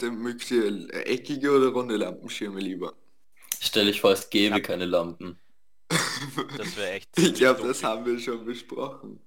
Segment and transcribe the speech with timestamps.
[0.00, 2.94] Leute, mögt ihr eckige oder runde Lampenschirme lieber?
[3.60, 5.38] Stell ich vor, es gäbe keine Lampen.
[6.56, 7.10] Das wäre echt.
[7.18, 9.20] Ich glaube, das haben wir schon besprochen.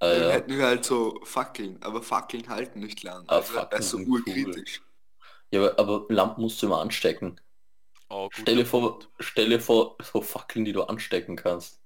[0.00, 0.30] Ah, Dann ja.
[0.30, 3.28] hätten wir halt so Fackeln, aber Fackeln halten nicht lang.
[3.28, 4.62] Ah, Also Fackeln das ist so sind cool.
[4.62, 4.82] urkritisch.
[5.52, 7.40] ja, aber, Lampen musst du immer anstecken.
[8.10, 9.20] Oh, guter Stell dir vor, Punkt.
[9.20, 11.80] stell dir vor, so Fackeln, die du anstecken kannst.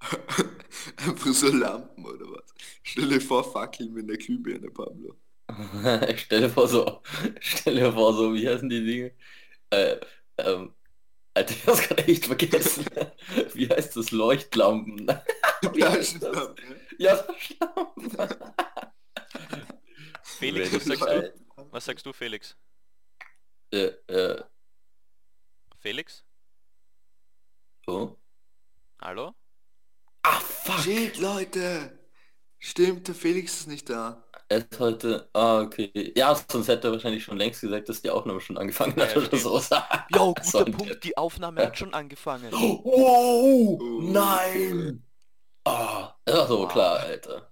[0.98, 2.54] Einfach so Lampen oder was?
[2.82, 5.16] Stell dir vor, Fackeln mit einer Glühbirne, Pablo.
[6.08, 7.02] Ich stelle vor so,
[7.40, 9.12] stell dir vor so, wie heißen die Dinge?
[9.70, 10.00] Äh,
[10.38, 10.74] ähm,
[11.34, 12.86] Alter, ich hab's gerade echt vergessen.
[13.54, 14.10] wie heißt das?
[14.10, 15.06] Leuchtlampen.
[15.72, 16.54] Wie heißt das?
[16.98, 17.26] Ja,
[17.60, 18.10] Lampen.
[20.22, 21.34] Felix, was sagst du?
[21.70, 22.56] Was sagst du, Felix?
[23.70, 24.44] Äh, äh,
[25.80, 26.24] Felix?
[27.86, 28.16] oh.
[29.00, 29.34] Hallo?
[30.22, 30.80] Ah, fuck.
[30.80, 31.98] Shit, Leute!
[32.58, 34.25] Stimmt, der Felix ist nicht da.
[34.48, 36.12] Er ist heute, ah, okay.
[36.16, 39.22] Ja, sonst hätte er wahrscheinlich schon längst gesagt, dass die Aufnahme schon angefangen hat Ja,
[39.22, 39.60] oder so.
[40.14, 42.52] Jo, So guter ein Punkt, die Aufnahme hat schon angefangen.
[42.52, 42.80] Wow!
[42.84, 45.02] Oh, Nein!
[45.64, 46.72] Ah, das war so Wow.
[46.72, 47.50] klar, Alter.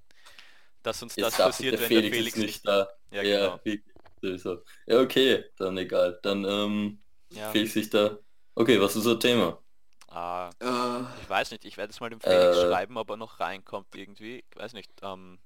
[0.85, 2.89] Dass uns Jetzt das ich- passiert, der wenn Felix der Felix ist nicht da.
[3.11, 3.81] Ja, Ja, genau.
[4.23, 4.63] sowieso.
[4.87, 6.19] Ja, okay, dann egal.
[6.23, 7.51] Dann, ähm, Ja.
[7.51, 8.19] Felix sich da.
[8.55, 9.59] Okay, was ist so Thema?
[10.09, 12.69] Ah, Äh, ich weiß nicht, ich werde es mal dem Felix Äh.
[12.69, 14.45] schreiben, ob er noch reinkommt irgendwie.
[14.49, 14.93] Ich weiß nicht.
[15.03, 15.41] Ähm,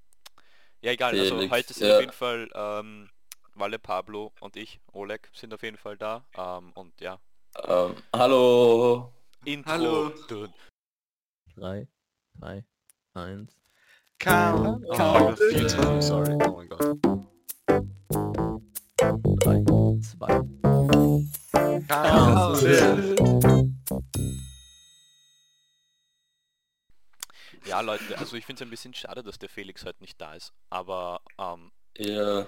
[0.83, 1.19] ja, egal.
[1.19, 1.95] Also Felix, heute sind ja.
[1.95, 3.09] auf jeden Fall ähm,
[3.55, 6.25] Walle, Pablo und ich, Oleg, sind auf jeden Fall da.
[6.37, 7.19] Ähm, und ja,
[7.67, 9.13] Ähm, hallo.
[9.45, 9.71] Intro.
[9.71, 10.11] Hallo.
[10.29, 10.53] Dun.
[11.57, 11.87] 3,
[12.39, 12.65] 2,
[13.15, 13.53] 1.
[14.21, 16.37] Count, Oh, viel zu früh, sorry.
[16.45, 16.99] Oh mein Gott.
[19.45, 19.65] 3,
[20.03, 20.43] 2,
[21.89, 23.58] Count.
[28.29, 30.53] Also ich finde es ein bisschen schade, dass der Felix heute nicht da ist.
[30.71, 32.47] Aber ähm, Ja,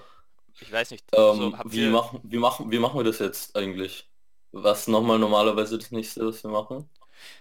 [0.60, 1.04] ich weiß nicht.
[1.12, 4.08] ähm, so, habt wie, ihr, machen, wie, machen, wie machen wir das jetzt eigentlich?
[4.52, 6.88] Was nochmal normalerweise das nächste, was wir machen?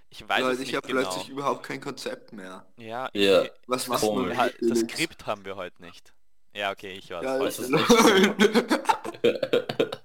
[0.10, 1.02] ich weiß es Leute, nicht ich habe genau.
[1.02, 2.66] plötzlich überhaupt kein Konzept mehr.
[2.78, 3.44] Ja, Ja.
[3.44, 4.36] ich- Was das, macht Komisch.
[4.36, 4.80] man ha- das?
[4.80, 6.14] Skript haben wir heute nicht.
[6.54, 7.24] Ja, okay, ich weiß.
[7.24, 7.80] Ja, das ist ist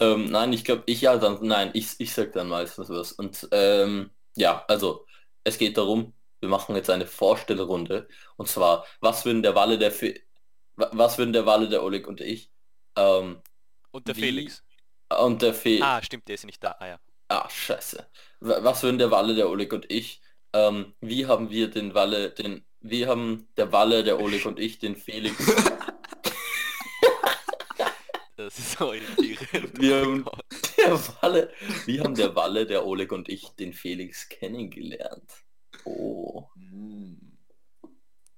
[0.00, 3.12] ähm, nein, ich glaube, ich ja dann, nein, ich, ich sag dann meistens was.
[3.12, 5.06] Und ähm, ja, also
[5.44, 8.08] es geht darum, wir machen jetzt eine Vorstellrunde.
[8.36, 10.20] Und zwar, was würden der Walle der Fe
[10.76, 12.50] wa- was würden der Walle der Oleg und ich
[12.96, 13.40] ähm,
[13.92, 14.64] Und der wie- Felix.
[15.20, 16.76] und der Fe Ah, stimmt, der ist nicht da.
[16.80, 17.00] Ah ja.
[17.28, 18.06] Ah, scheiße.
[18.40, 20.20] Wa- Was würden der Walle, der Oleg und ich,
[20.52, 24.78] ähm, wie haben wir den Walle, den, wie haben der Walle, der Oleg und ich
[24.78, 25.36] den Felix,
[28.36, 29.78] Das ist so irritierend.
[29.80, 30.24] Wir Oh haben-
[30.78, 31.52] der Walle,
[31.84, 35.30] wie haben der Walle, der Oleg und ich den Felix kennengelernt?
[35.84, 37.36] Oh, Hm.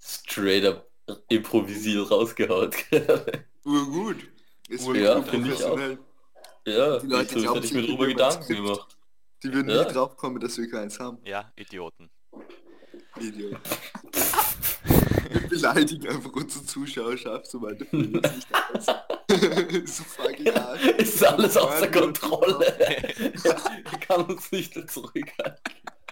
[0.01, 0.89] straight up
[1.29, 2.75] improvisiert rausgehaut.
[3.65, 4.17] Urgut.
[4.69, 5.99] Ist wirklich ja, finde ich professionell.
[6.67, 8.61] ja, Die Leute so, glauben hätte ich mir wir ein Gedanken Skript.
[8.63, 8.97] gemacht.
[9.43, 9.83] Die würden Ja.
[9.85, 11.19] nicht drauf kommen, dass wir keins haben.
[11.25, 12.11] Ja, Idioten.
[13.21, 13.59] Idiot.
[15.31, 19.97] wir beleidigen einfach unsere Zuschauerschaft, sobald der nicht da ist.
[19.97, 20.81] so fucking hart.
[20.99, 22.67] Ist alles außer Kontrolle.
[22.79, 25.62] Er kann uns nicht mehr zurückhalten.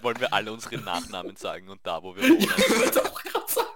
[0.02, 2.80] Wollen wir alle unsere Nachnamen sagen und da, wo wir Ich wohnen?
[2.80, 3.66] wollte auch gerade sagen.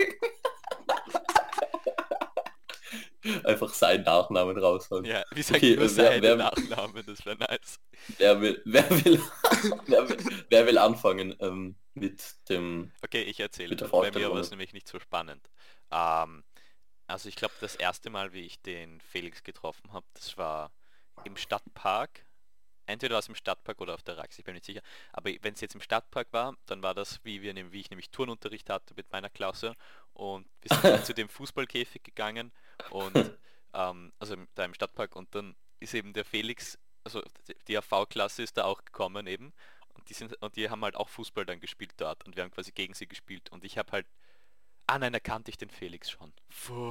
[3.44, 5.04] Einfach seinen Nachnamen raushauen.
[5.06, 7.78] Ja, wie sagt Okay, nur äh, wer- seine wer- Nachnamen, das wäre nice.
[8.18, 9.22] Wer will, wer will,
[9.86, 12.92] wer will, wer will anfangen ähm, mit dem...
[13.02, 13.76] Okay, ich erzähle.
[13.76, 15.48] Bei mir war es nämlich nicht so spannend.
[15.90, 16.44] Ähm,
[17.06, 20.70] also ich glaube, das erste Mal, wie ich den Felix getroffen habe, das war
[21.24, 22.26] im Stadtpark.
[22.86, 24.82] Entweder aus dem Stadtpark oder auf der Rax, ich bin nicht sicher.
[25.12, 28.10] Aber wenn es jetzt im Stadtpark war, dann war das, wie, wir, wie ich nämlich
[28.10, 29.74] Turnunterricht hatte mit meiner Klasse.
[30.12, 32.52] Und wir sind dann zu dem Fußballkäfig gegangen
[32.90, 33.14] und
[33.74, 38.42] ähm, also da im Stadtpark und dann ist eben der Felix, also die- die AV-Klasse
[38.42, 39.52] ist da auch gekommen eben
[39.94, 42.50] und die sind und die haben halt auch Fußball dann gespielt dort und wir haben
[42.50, 44.06] quasi gegen sie gespielt und ich habe halt
[44.86, 46.32] ah nein, da kannte ich den Felix schon.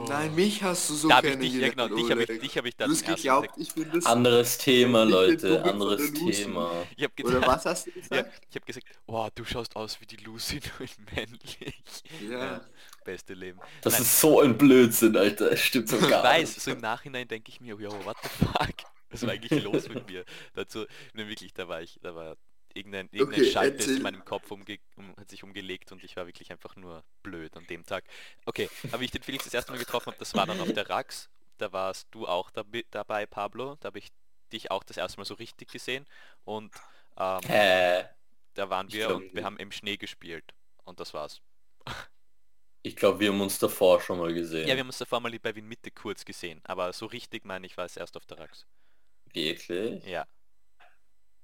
[0.07, 2.57] Nein, mich hast du so da habe ich dich, ja genau, dich habe ich, dich
[2.57, 4.05] habe ich da Du geglaubt, ich bin das...
[4.05, 6.11] Anderes Thema, Ich bin Leute, anderes.
[6.13, 6.85] Thema.
[6.97, 8.41] ich habe Oder gesagt, was hast du ja, gesagt?
[8.49, 12.03] ich habe gesagt, wow, du schaust aus wie die Lucy, nur in männlich.
[12.29, 12.61] Ja.
[13.03, 13.59] beste Leben.
[13.81, 14.01] Das Nein.
[14.03, 15.51] ist so ein Blödsinn, Alter.
[15.51, 16.61] Es stimmt so Ich gar weiß, nicht.
[16.61, 18.73] so im Nachhinein denke ich mir, yo, what the fuck?
[19.09, 20.25] Was war eigentlich los mit mir?
[20.55, 22.35] Dazu, ne, wirklich, da war ich, da war
[22.73, 23.97] irgendein, irgendein Okay, Schalter ist erzähl.
[23.97, 27.55] in meinem Kopf umge um, hat sich umgelegt und ich war wirklich einfach nur blöd
[27.57, 28.05] an dem Tag.
[28.45, 30.73] Okay, aber wie ich den Felix das erste Mal getroffen habe, das war dann auf
[30.73, 31.29] der Rax.
[31.57, 33.75] Da warst du auch dabi- dabei, Pablo.
[33.79, 34.11] Da habe ich
[34.51, 36.05] dich auch das erste Mal so richtig gesehen.
[36.45, 36.73] Und
[37.17, 38.05] ähm, Hä?
[38.55, 40.53] da waren wir glaub und wir haben im Schnee gespielt.
[40.83, 41.41] Und das war's.
[42.81, 44.67] Ich glaube, wir haben uns davor schon mal gesehen.
[44.67, 47.65] Ja, wir haben uns davor mal bei Wien Mitte kurz gesehen, aber so richtig meine
[47.65, 48.65] ich war es erst auf der Rax.
[49.33, 50.03] Wirklich?
[50.05, 50.25] Ja.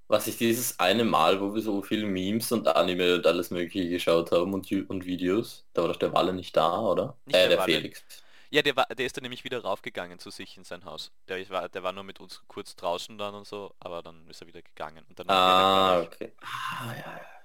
[0.09, 3.89] Was ich dieses eine Mal, wo wir so viele Memes und Anime und alles mögliche
[3.89, 7.17] geschaut haben und, und Videos, da war doch der Walle nicht da, oder?
[7.25, 7.59] Nicht äh, der der.
[7.59, 8.03] Felix.
[8.51, 11.11] Ja, der war, der ist dann nämlich wieder raufgegangen zu sich in sein Haus.
[11.27, 14.41] Der war, der war nur mit uns kurz draußen dann und so, aber dann ist
[14.41, 15.05] er wieder gegangen.
[15.09, 16.33] Und dann Ah, okay.
[16.41, 17.39] Ah, ja, ja.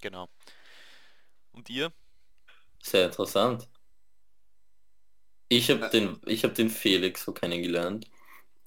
[0.00, 0.28] Genau.
[1.52, 1.92] Und ihr?
[2.82, 3.68] Sehr interessant.
[5.48, 8.08] Ich habe den, ich hab den Felix so kennengelernt.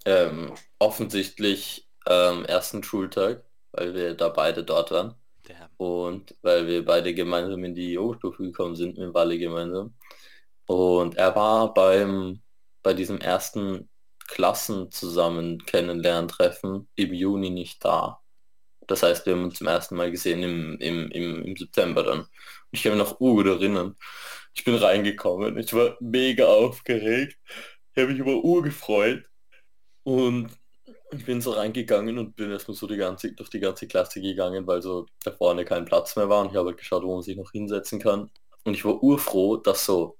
[0.06, 5.16] Ähm, offensichtlich ähm, ersten Schultag, weil wir da beide dort waren.
[5.48, 9.96] Der Und weil wir beide gemeinsam in die Oberstufe gekommen sind, mit Walle gemeinsam.
[10.68, 12.42] Und er war beim,
[12.84, 13.90] bei diesem ersten
[14.28, 18.20] Klassen zusammen kennenlerntreffen im Juni nicht da.
[18.88, 22.20] Das heißt, wir haben uns zum ersten Mal gesehen im, im, im, im September dann.
[22.22, 22.30] Und
[22.72, 23.96] ich kann mich noch gut erinnern.
[24.54, 27.38] Ich bin reingekommen, ich war mega aufgeregt.
[27.96, 29.26] Ich habe mich über Uhr gefreut.
[30.04, 30.50] Und
[31.12, 34.68] ich bin so reingegangen und bin erstmal so die ganze, durch die ganze Klasse gegangen,
[34.68, 37.24] weil so da vorne kein Platz mehr war und ich habe halt geschaut, wo man
[37.24, 38.32] sich noch hinsetzen kann.
[38.64, 40.18] Und ich war urfroh, dass so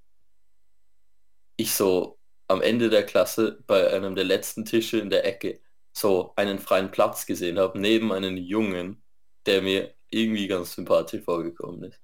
[1.58, 5.60] ich so am Ende der Klasse bei einem der letzten Tische in der Ecke
[5.94, 9.04] so einen freien Platz gesehen habe, neben einem Jungen,
[9.46, 12.02] der mir irgendwie ganz sympathisch vorgekommen ist.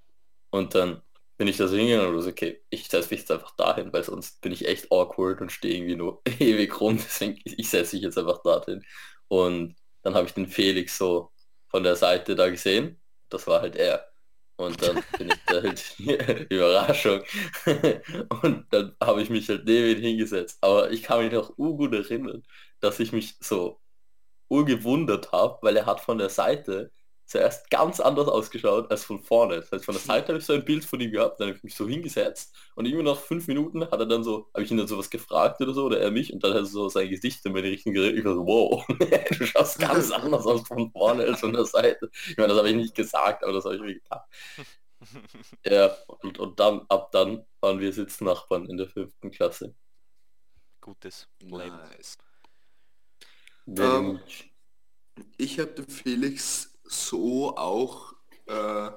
[0.52, 1.02] Und dann
[1.38, 4.04] bin ich da so hingegangen und so, okay, ich setze mich jetzt einfach dahin, weil
[4.04, 6.98] sonst bin ich echt awkward und stehe irgendwie nur ewig rum.
[6.98, 8.84] Deswegen, ich setze mich jetzt einfach dorthin.
[9.28, 11.32] Und dann habe ich den Felix so
[11.70, 13.02] von der Seite da gesehen.
[13.30, 14.08] Das war halt er.
[14.58, 15.96] Und dann bin ich da halt,
[16.50, 17.22] Überraschung.
[18.42, 20.58] Und dann habe ich mich halt neben ihn hingesetzt.
[20.62, 22.44] Aber ich kann mich noch urgut erinnern,
[22.80, 23.82] dass ich mich so
[24.50, 26.92] urgewundert habe, weil er hat von der Seite
[27.26, 29.56] zuerst ganz anders ausgeschaut als von vorne.
[29.58, 31.58] Das heißt, von der Seite habe ich so ein Bild von ihm gehabt, dann habe
[31.58, 34.72] ich mich so hingesetzt und immer nach fünf Minuten hat er dann so, habe ich
[34.72, 37.10] ihn dann sowas gefragt oder so, oder er mich und dann hat er so sein
[37.10, 38.20] Gesicht in meine Richtung geredet.
[38.20, 38.86] Ich war so, wow,
[39.40, 42.10] du schaust ganz anders aus von vorne als von der Seite.
[42.30, 44.26] Ich meine, das habe ich nicht gesagt, aber das habe ich mir gedacht.
[45.64, 49.76] Ja, und, und dann, ab dann waren wir Sitznachbarn in der fünften Klasse.
[50.82, 51.76] Gutes Leben.
[51.76, 52.18] Nice.
[53.68, 54.20] Very Ähm.
[55.38, 58.14] Ich habe den Felix so auch
[58.48, 58.92] äh,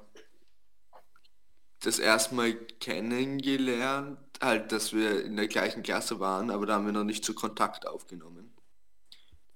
[1.80, 6.86] das erste Mal kennengelernt, halt, dass wir in der gleichen Klasse waren, aber da haben
[6.86, 8.52] wir noch nicht so Kontakt aufgenommen.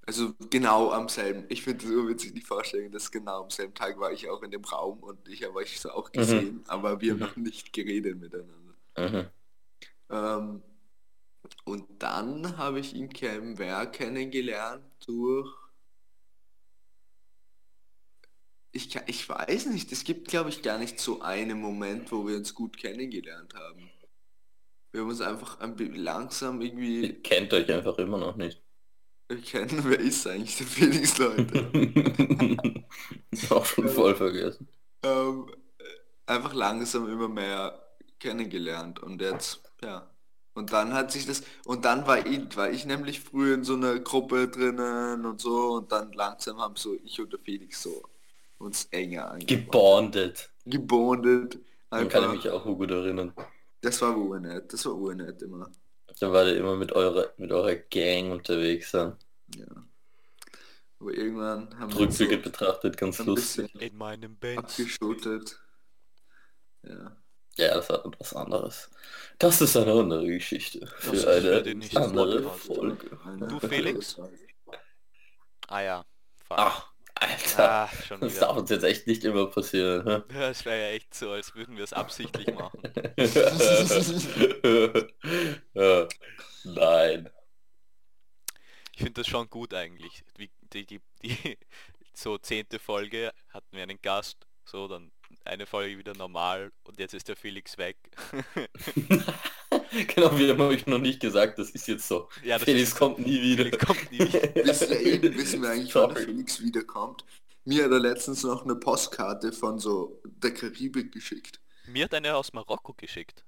[0.04, 1.44] Also genau am selben.
[1.48, 4.50] Ich finde es urwitzig, die Vorstellung, dass genau am selben Tag war ich auch in
[4.50, 8.18] dem Raum und ich habe euch so auch gesehen, aber wir haben noch nicht geredet
[8.18, 8.74] miteinander.
[8.98, 9.26] Mhm.
[10.10, 10.62] Ähm,
[11.64, 15.61] und dann habe ich ihn kennen, wer kennengelernt durch.
[18.72, 22.36] Ich, ich weiß nicht, es gibt glaube ich gar nicht so einen Moment, wo wir
[22.36, 23.90] uns gut kennengelernt haben.
[24.92, 28.62] Wir haben uns einfach ein langsam irgendwie Ihr kennt euch einfach immer noch nicht.
[29.28, 31.68] erkennen, wer ist eigentlich der Felix, Leute.
[33.50, 34.68] Auch schon voll vergessen.
[35.04, 35.50] ähm,
[36.26, 37.80] einfach langsam immer mehr
[38.20, 40.08] kennengelernt und jetzt, ja.
[40.54, 43.74] Und dann hat sich das, und dann war ich, war ich nämlich früher in so
[43.74, 48.02] einer Gruppe drinnen und so und dann langsam haben so ich und der Felix so
[48.62, 49.64] uns enger angefangen.
[49.64, 50.50] Gebondet.
[50.64, 51.58] Gebondet.
[51.90, 53.34] Dann kann ich mich auch gut erinnern.
[53.82, 55.70] das war urnett, das war urnett immer.
[56.20, 59.16] Dann war der immer mit eurer, mit eurer Gang unterwegs sein.
[59.56, 59.66] Ja.
[61.00, 63.74] Aber irgendwann haben wir uns so Rückblickend betrachtet ganz ein lustig.
[63.74, 64.58] In meinem Benz.
[64.78, 65.58] abgeschottet.
[66.82, 67.16] Ja.
[67.56, 68.90] Ja, das war etwas anderes.
[69.38, 70.86] Das ist eine andere Geschichte.
[70.86, 72.42] Für eine andere.
[72.50, 73.18] Folge.
[73.48, 74.18] Du, Felix?
[75.68, 76.04] Ah ja.
[76.36, 76.58] Fuck.
[76.58, 76.91] Ach,
[77.22, 77.70] Alter.
[77.70, 80.06] Ah, schon Das darf uns jetzt echt nicht immer passieren.
[80.06, 80.22] hä?
[80.38, 82.82] Das wäre ja echt so, als würden wir es absichtlich machen.
[85.74, 86.08] ja.
[86.64, 87.30] Nein.
[88.92, 90.24] Ich finde das schon gut eigentlich.
[90.36, 91.58] Wie die, die, die
[92.14, 95.12] so zehnte Folge hatten wir einen Gast, so dann
[95.44, 97.96] eine Folge wieder normal und jetzt ist der Felix weg.
[100.14, 102.28] genau, wir haben euch noch nicht gesagt, das ist jetzt so.
[102.42, 103.64] ja, das Felix ist, kommt nie wieder.
[103.64, 104.54] Felix kommt nie wieder.
[104.66, 106.16] Wissen wir, eben, wissen wir eigentlich, wann.
[106.16, 107.24] Felix wiederkommt?
[107.64, 111.60] Mir hat er letztens noch eine Postkarte von so der Karibik geschickt.
[111.86, 113.44] Mir hat eine aus Marokko geschickt.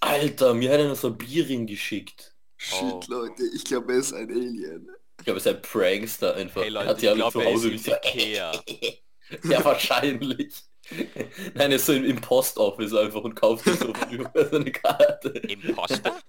[0.00, 2.34] Alter, mir hat einer so ein Bierin geschickt.
[2.56, 3.00] Shit, Oh.
[3.08, 4.88] Leute, ich glaube, er ist ein Alien.
[5.18, 6.62] Ich glaube, es ist ein Prankster einfach.
[6.62, 8.52] Hey Er Leute, hat ich glaube, zu er ist Ikea.
[9.44, 10.54] Ja, wahrscheinlich.
[11.54, 13.92] Nein, er ist so im, im Postoffice einfach und kauft sich so
[14.32, 15.28] für seine Karte.
[15.30, 16.20] Imposter?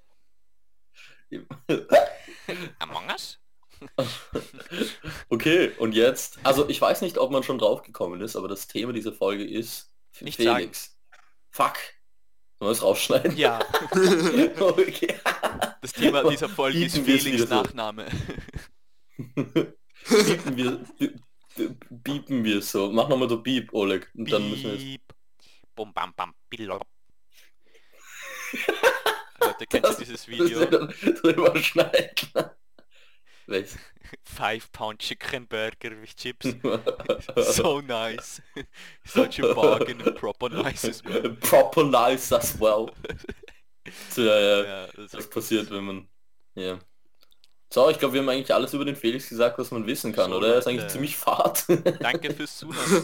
[2.79, 3.39] Among Us?
[5.29, 8.67] Okay, und jetzt, also ich weiß nicht, ob man schon drauf gekommen ist, aber das
[8.67, 9.91] Thema dieser Folge ist
[10.21, 10.97] Nicht Felix.
[11.49, 11.73] Fuck.
[12.59, 13.35] wir es rausschneiden?
[13.35, 13.59] Ja,
[14.59, 15.15] okay.
[15.81, 17.49] das Thema dieser Folge ist Bieten es Felix.
[17.49, 18.05] Nachname.
[19.35, 20.85] Biepen wir,
[21.89, 22.91] biepen wir so.
[22.91, 24.09] Mach nochmal so Beep, Oleg.
[24.15, 25.13] Und dann müssen wir Piep.
[25.75, 26.85] Bum bam bam billob.
[29.41, 30.65] Leute, kennt ihr dieses Video?
[30.65, 32.29] dann drüber schneiden.
[33.47, 33.77] Welches?
[34.23, 36.47] Five Pound Chicken Burger with chips.
[37.35, 38.41] So nice.
[39.05, 41.35] Such a bargain and proper nice as well.
[41.41, 42.89] Proper nice as well.
[44.09, 46.09] So, ja, ja, Ja, das das passiert, wenn man...
[46.55, 46.79] Ja.
[47.73, 50.29] So, ich glaube, wir haben eigentlich alles über den Felix gesagt, was man wissen kann,
[50.29, 50.49] So, oder?
[50.49, 50.93] Er ist eigentlich Leute.
[50.93, 51.65] ziemlich fad.
[52.01, 53.03] Danke fürs Zuhören.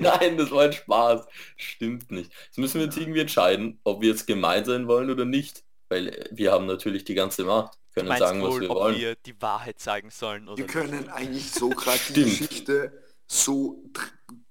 [0.00, 1.26] Nein, das war ein Spaß.
[1.56, 2.32] Stimmt nicht.
[2.46, 5.64] Jetzt müssen wir jetzt irgendwie entscheiden, ob wir jetzt gemein sein wollen oder nicht.
[5.88, 7.76] Weil wir haben natürlich die ganze Macht.
[7.94, 8.96] Wir können sagen, was wohl, wir ob wollen.
[8.98, 10.72] wir die Wahrheit sagen sollen oder Wir nicht?
[10.72, 12.24] können eigentlich so gerade die.
[12.24, 12.92] Geschichte
[13.26, 13.82] so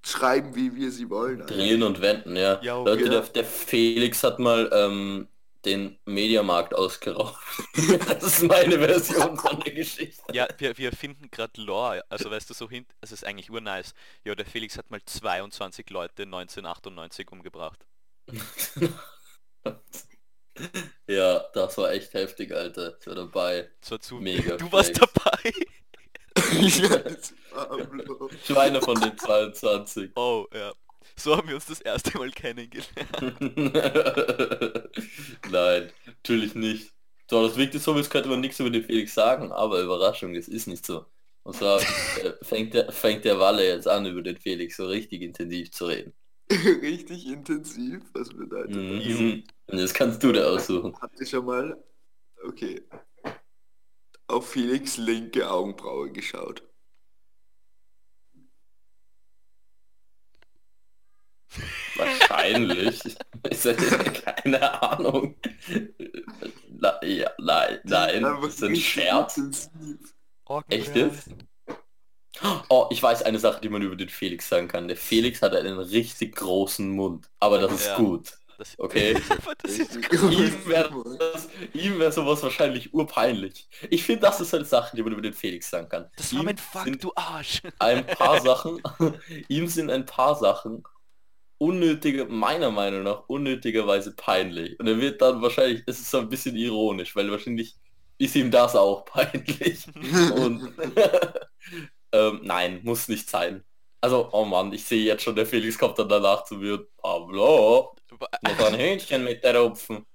[0.06, 1.40] schreiben, wie wir sie wollen.
[1.48, 2.60] Drehen und wenden, ja.
[2.62, 3.10] Ja, Leute, okay.
[3.10, 5.28] der, der Felix hat mal ähm,
[5.66, 7.38] den Mediamarkt ausgeraubt.
[8.10, 10.24] das ist meine Version von der Geschichte.
[10.34, 13.94] Ja, wir, wir finden gerade Lore, also weißt du, so hin, es ist eigentlich urnice.
[14.24, 17.86] Ja, der Felix hat mal 22 Leute 1998 umgebracht.
[21.08, 22.98] ja, das war echt heftig, Alter.
[23.00, 23.70] Ich war dabei.
[23.82, 24.16] Das war zu...
[24.16, 25.14] Mega du warst flex.
[25.14, 25.52] dabei?
[28.56, 30.12] Einer von den 22.
[30.16, 30.74] Oh, ja.
[31.24, 32.90] So haben wir uns das erste Mal kennengelernt.
[35.52, 36.92] Nein, natürlich nicht.
[37.30, 40.36] So, das wirkt jetzt so, als könnte man nichts über den Felix sagen, aber Überraschung,
[40.36, 41.06] es ist nicht so.
[41.44, 45.22] Und zwar äh, fängt, der, fängt der Walle jetzt an, über den Felix so richtig
[45.22, 46.14] intensiv zu reden.
[46.82, 49.20] Richtig intensiv, was bedeutet das?
[49.20, 49.44] Mhm.
[49.68, 50.94] Und das kannst du dir aussuchen.
[51.00, 51.82] Habt ihr schon mal,
[52.44, 52.82] okay,
[54.28, 56.62] auf Felix linke Augenbraue geschaut?
[61.96, 63.02] Wahrscheinlich.
[63.50, 65.36] Ich hätte keine Ahnung.
[66.70, 69.70] Na, ja, nein, nein, das ist ein Scherz.
[70.70, 71.30] Echt jetzt?
[72.70, 74.88] Oh, ich weiß eine Sache, die man über den Felix sagen kann.
[74.88, 77.30] Der Felix hat einen richtig großen Mund.
[77.40, 77.98] Aber das ist Ja.
[77.98, 78.34] gut.
[78.78, 79.18] Okay.
[79.64, 79.78] das.
[79.80, 80.92] Ihm wäre
[82.00, 83.68] wäre sowas wahrscheinlich urpeinlich.
[83.90, 86.10] Ich finde, das ist eine Sache, die man über den Felix sagen kann.
[86.16, 87.62] Das war Ihm mein Fuck, du Arsch.
[87.80, 88.82] ein paar Sachen,
[89.48, 90.84] ihm sind ein paar Sachen
[91.62, 94.80] unnötige, meiner Meinung nach, unnötigerweise peinlich.
[94.80, 97.76] Und er wird dann wahrscheinlich, es ist so ein bisschen ironisch, weil wahrscheinlich
[98.18, 99.86] ist ihm das auch peinlich.
[100.36, 100.74] Und
[102.14, 103.64] ähm, nein, muss nicht sein.
[104.02, 106.98] Also, oh Mann, ich sehe jetzt schon, der Felix kommt dann danach zu mir und
[106.98, 107.96] Pablo,
[108.42, 110.06] noch ein Hähnchen mit der Rupfen.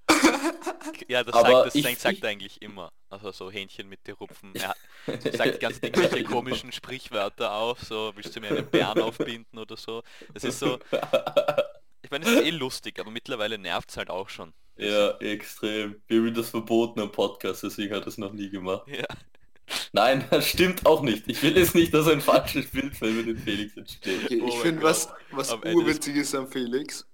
[1.08, 2.92] Ja, das Aber sagt, das ich- sagt, er eigentlich immer.
[3.08, 4.52] Also so Hähnchen mit den Rupfen.
[4.54, 4.74] Er
[5.32, 10.02] sagt ganz irgendwelche komischen Sprichwörter auf, so willst du mir einen Bären aufbinden oder so.
[10.34, 10.78] Es ist so,
[12.02, 14.52] ich meine, es ist eh lustig, aber mittlerweile nervt es halt auch schon.
[14.76, 16.02] Ja, extrem.
[16.06, 18.86] Wir haben das verboten im Podcast, deswegen hat er es noch nie gemacht.
[18.88, 19.06] Ja.
[19.92, 21.24] Nein, das stimmt auch nicht.
[21.26, 24.24] Ich will jetzt nicht, dass ein falsches Bild für den Felix entsteht.
[24.24, 27.06] Okay, Oh ich finde, was, was ist am Felix,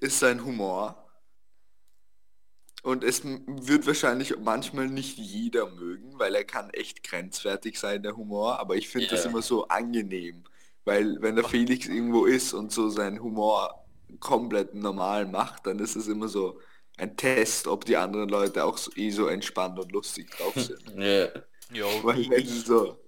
[0.00, 1.07] ist sein Humor.
[2.82, 8.16] Und es wird wahrscheinlich manchmal nicht jeder mögen, weil er kann echt grenzwertig sein, der
[8.16, 8.58] Humor.
[8.60, 9.24] Aber ich finde das Ja.
[9.24, 10.44] immer so angenehm.
[10.84, 13.84] Weil wenn der Felix irgendwo ist und so seinen Humor
[14.20, 16.60] komplett normal macht, dann ist es immer so
[16.96, 20.82] ein Test, ob die anderen Leute auch so, eh so entspannt und lustig drauf sind.
[20.96, 21.28] Ja.
[21.70, 22.98] Jo, Weil wenn sie so,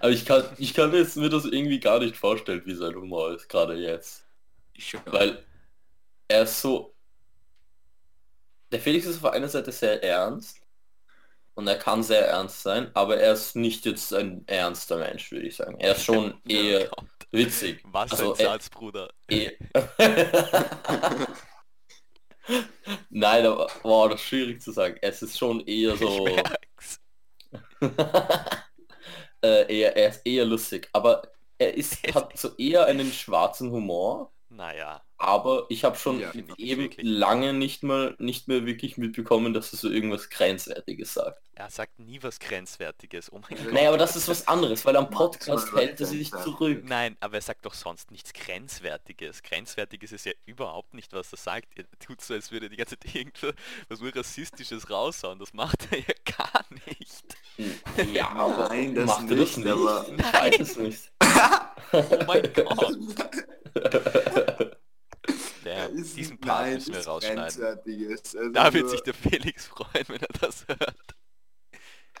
[0.00, 3.34] Aber ich kann, ich kann jetzt mir das irgendwie gar nicht vorstellen, wie sein Humor
[3.34, 4.26] ist, gerade jetzt.
[4.74, 5.44] ich, Weil
[6.28, 6.91] er ist so...
[8.72, 10.58] Der Felix ist auf einer Seite sehr ernst.
[11.54, 15.46] Und er kann sehr ernst sein, aber er ist nicht jetzt ein ernster Mensch, würde
[15.48, 15.78] ich sagen.
[15.78, 17.06] Er ist schon eher Gott.
[17.30, 17.82] witzig.
[17.84, 19.12] Was Also, ein äh, Satz, Bruder.
[19.28, 19.50] Eh.
[23.10, 24.96] Nein, aber boah, das ist schwierig zu sagen.
[25.02, 26.26] Es ist schon eher so.
[29.44, 30.88] Äh, eher, er ist eher lustig.
[30.92, 31.20] Aber
[31.58, 34.30] er ist, hat so eher einen schwarzen Humor.
[34.54, 39.72] Naja, Aber ich habe schon Ja, eben lange nicht mal nicht mehr wirklich mitbekommen, dass
[39.72, 41.40] er so irgendwas Grenzwertiges sagt.
[41.54, 43.32] er sagt nie was Grenzwertiges.
[43.32, 43.72] Oh mein Gott.
[43.72, 46.82] Naja, aber das ist was anderes, weil am Podcast hält er sich zurück.
[46.84, 49.42] Nein, aber er sagt doch sonst nichts Grenzwertiges.
[49.42, 51.68] Grenzwertiges ist ja überhaupt nicht, was er sagt.
[51.78, 53.52] Er tut so, als würde er die ganze Zeit irgendwo
[53.88, 55.38] was nur Rassistisches raushauen.
[55.38, 58.12] Das macht er ja gar nicht.
[58.12, 59.72] Ja, aber Nein, das macht er das nicht, nicht?
[59.72, 61.12] aber- Ich weiß es nicht.
[61.94, 62.96] Oh mein Gott.
[65.86, 67.38] Ist diesen Part nein, müssen wir rausschneiden.
[67.40, 71.16] Also Da wird sich der Felix freuen, wenn er das hört.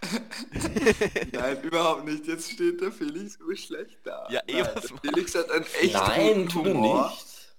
[1.32, 2.26] Nein, überhaupt nicht.
[2.26, 4.28] Jetzt steht der Felix so schlecht da.
[4.30, 7.10] Ja, eh, was der Felix hat einen echt Nein, guten tu Humor.
[7.10, 7.54] nicht.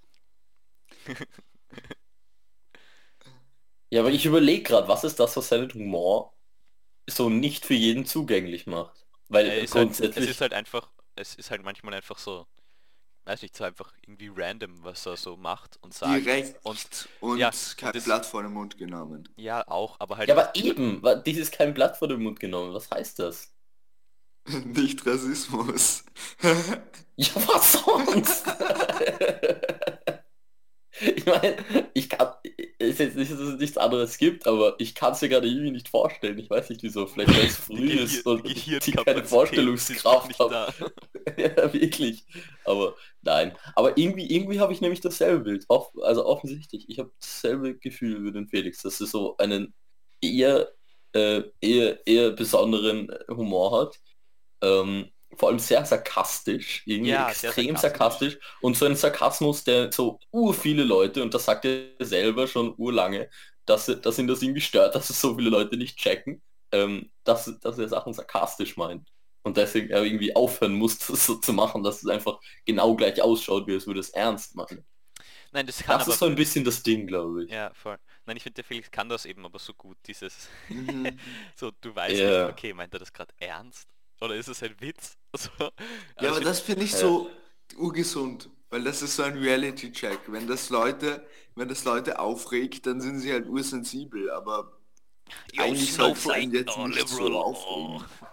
[3.90, 6.34] Ja, aber ich überlege gerade, was ist das, was seinen Humor
[7.08, 9.06] so nicht für jeden zugänglich macht?
[9.30, 10.26] Weil Er ist halt, grundsätzlich...
[10.26, 12.48] es ist halt einfach, es ist halt manchmal einfach so,
[13.26, 16.26] weiß nicht, so einfach irgendwie random, was er so macht und sagt.
[16.26, 19.30] Direkt Und und ja, kein das- Blatt vor den Mund genommen.
[19.38, 22.74] ja, auch, aber halt ja, aber eben, dieses kein Blatt vor den Mund genommen.
[22.74, 23.54] Was heißt das?
[24.66, 26.04] Nicht Rassismus.
[27.16, 28.46] Ja, was sonst?
[31.16, 31.58] ich meine,
[31.94, 32.34] ich kann,
[32.78, 35.72] ist jetzt nicht, dass es nichts anderes gibt, aber ich kann es mir gerade irgendwie
[35.72, 36.38] nicht vorstellen.
[36.38, 40.38] Ich weiß nicht wieso, vielleicht weil es früh die ist und Gehir- die keine Vorstellungskraft
[40.40, 40.74] haben.
[41.38, 42.26] ja, wirklich.
[42.66, 43.58] Aber nein.
[43.76, 45.66] Aber irgendwie, irgendwie habe ich nämlich dasselbe Bild.
[45.68, 49.74] Off, also offensichtlich, ich habe dasselbe Gefühl wie den Felix, dass er so einen
[50.22, 50.72] eher,
[51.14, 54.00] äh, eher, eher besonderen Humor hat.
[54.62, 57.78] Ähm, vor allem sehr sarkastisch, irgendwie Ja, extrem sarkastisch.
[57.78, 58.38] sarkastisch.
[58.62, 62.74] Und so ein Sarkasmus, der so ur viele Leute, und das sagt er selber schon
[62.78, 63.30] urlange,
[63.66, 67.46] dass, dass ihn das irgendwie stört, dass es so viele Leute nicht checken, ähm, dass,
[67.62, 69.10] dass er Sachen sarkastisch meint.
[69.44, 73.22] Und deswegen er irgendwie aufhören muss, das so zu machen, dass es einfach genau gleich
[73.22, 74.86] ausschaut, wie es würde es ernst machen.
[75.52, 77.52] Nein, das kann Das ist so ein bisschen das Ding, glaube ich.
[77.52, 77.98] ja, voll.
[78.26, 80.50] Nein, ich finde, der Felix kann das eben aber so gut, dieses...
[80.70, 81.20] Mhm.
[81.56, 82.28] so, du weißt Ja.
[82.28, 83.90] nicht, okay, meint er das gerade ernst?
[84.24, 85.18] Oder ist es ein Witz?
[85.38, 87.00] So, Ja, also aber ich das finde ich Ja.
[87.00, 87.30] so
[87.78, 90.20] ungesund, weil das ist so ein Reality-Check.
[90.28, 91.26] Wenn das Leute,
[91.56, 94.78] wenn das Leute aufregt, dann sind sie halt ursensibel, aber
[95.52, 98.30] Yo, eigentlich sollte man jetzt oh, nicht so liberal, aufregen, oh,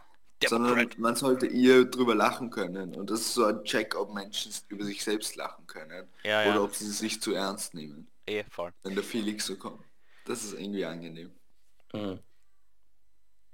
[0.46, 2.94] sondern man sollte eher drüber lachen können.
[2.94, 6.54] Und das ist so ein Check, ob Menschen über sich selbst lachen können Ja, oder
[6.56, 8.72] ja, ob sie sich zu ernst nehmen, eh, voll.
[8.82, 9.82] wenn der Felix so kommt.
[10.26, 11.30] Das ist irgendwie angenehm.
[11.94, 12.20] Mhm.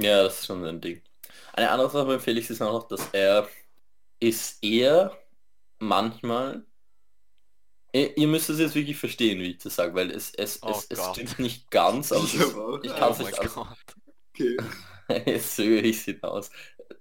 [0.01, 1.03] Ja, das ist schon ein Ding.
[1.53, 3.49] Eine andere Sache bei Felix ist auch noch, dass er
[4.21, 5.17] ist eher
[5.79, 6.67] manchmal
[7.93, 10.87] ihr, müsst es jetzt wirklich verstehen, wie ich das sage, weil es, es, Oh es,
[10.91, 13.67] es stimmt nicht ganz, aber Ich ich Oh kann es mein nicht aus, Gott.
[14.35, 14.57] Okay.
[15.27, 16.51] Jetzt zögere ich es hinaus.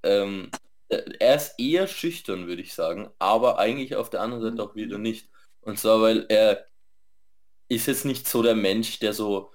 [0.03, 0.51] Ähm,
[0.89, 4.75] äh, er ist eher schüchtern, würde ich sagen, aber eigentlich auf der anderen Seite auch
[4.75, 5.29] wieder nicht.
[5.61, 6.68] Und zwar, weil er
[7.68, 9.51] ist jetzt nicht so der Mensch, der so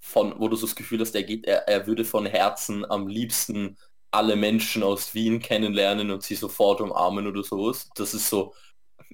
[0.00, 3.08] von, wo du so das Gefühl hast, er geht, er, er würde von Herzen am
[3.08, 3.78] liebsten
[4.10, 7.88] alle Menschen aus Wien kennenlernen und sie sofort umarmen oder sowas.
[7.94, 8.54] Das ist so,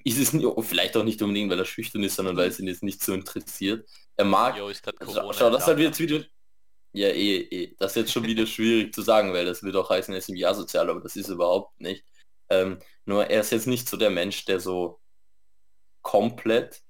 [0.03, 2.67] ist es nicht, vielleicht auch nicht unbedingt, weil er schüchtern ist, sondern weil es ihn
[2.67, 3.87] jetzt nicht so interessiert.
[4.15, 5.33] Er mag Jo, Schau, Corona.
[5.33, 6.23] schau, das halt jetzt wieder.
[6.93, 7.75] Ja, eh, eh.
[7.79, 10.29] Das ist jetzt schon wieder schwierig zu sagen, weil das wird auch heißen, er ist
[10.29, 12.03] irgendwie asozial, aber das ist überhaupt nicht.
[12.49, 14.99] Ähm, nur er ist jetzt nicht so der Mensch, der so
[16.01, 16.81] komplett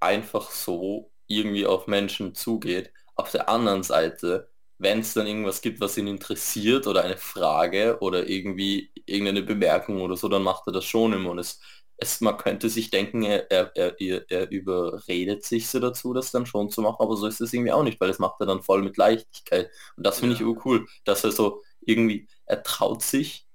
[0.00, 2.92] einfach so irgendwie auf Menschen zugeht.
[3.16, 7.98] Auf der anderen Seite, wenn es dann irgendwas gibt, was ihn interessiert oder eine Frage
[8.00, 11.60] oder irgendwie irgendeine Bemerkung oder so, dann macht er das schon immer und es
[11.98, 16.30] es, man könnte sich denken, er, er, er, er- er überredet sich so dazu, das
[16.30, 18.46] dann schon zu machen, aber so ist es irgendwie auch nicht, weil das macht er
[18.46, 19.70] dann voll mit Leichtigkeit.
[19.96, 20.46] Und das finde ich Ja.
[20.66, 23.48] cool, dass er so irgendwie, er traut sich,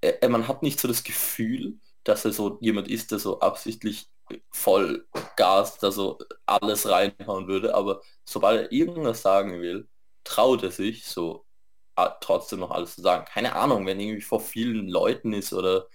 [0.00, 4.08] er- man hat nicht so das Gefühl, dass er so jemand ist, der so absichtlich
[4.52, 9.88] voll Gas, da so alles reinhauen würde, aber sobald er irgendwas sagen will,
[10.24, 11.46] traut er sich so
[11.96, 13.24] ah, trotzdem noch alles zu sagen.
[13.26, 15.86] Keine Ahnung, wenn irgendwie vor vielen Leuten ist oder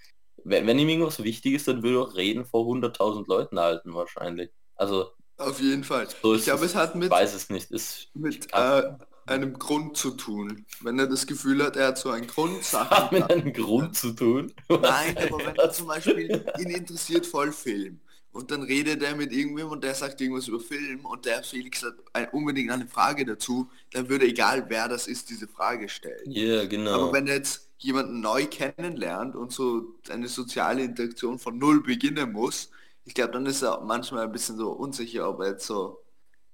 [0.44, 3.94] wenn, wenn ihm irgendwas wichtig ist, dann würde er auch reden vor 100.000 Leuten halten
[3.94, 4.50] wahrscheinlich.
[4.76, 6.08] Also Auf jeden Fall.
[6.22, 7.70] so ich glaube, es, es hat mit, weiß es nicht.
[7.70, 8.82] Ist, mit äh,
[9.26, 10.64] einem Grund zu tun.
[10.82, 13.96] Wenn er das Gefühl hat, er hat so einen Grund, hat Sachen mit einem Grund
[13.96, 14.52] zu tun.
[14.68, 18.00] Nein, aber wenn er zum Beispiel ihn interessiert voll Film
[18.36, 21.82] und dann redet er mit irgendwem und der sagt irgendwas über Film und der Felix
[21.84, 26.36] hat ein, unbedingt eine Frage dazu, dann würde egal wer das ist, diese Frage stellen.
[26.36, 26.90] Ja, genau.
[26.90, 32.32] Aber wenn er jetzt jemanden neu kennenlernt und so eine soziale Interaktion von null beginnen
[32.32, 32.70] muss,
[33.04, 36.02] ich glaube, dann ist er manchmal ein bisschen so unsicher, ob er jetzt so,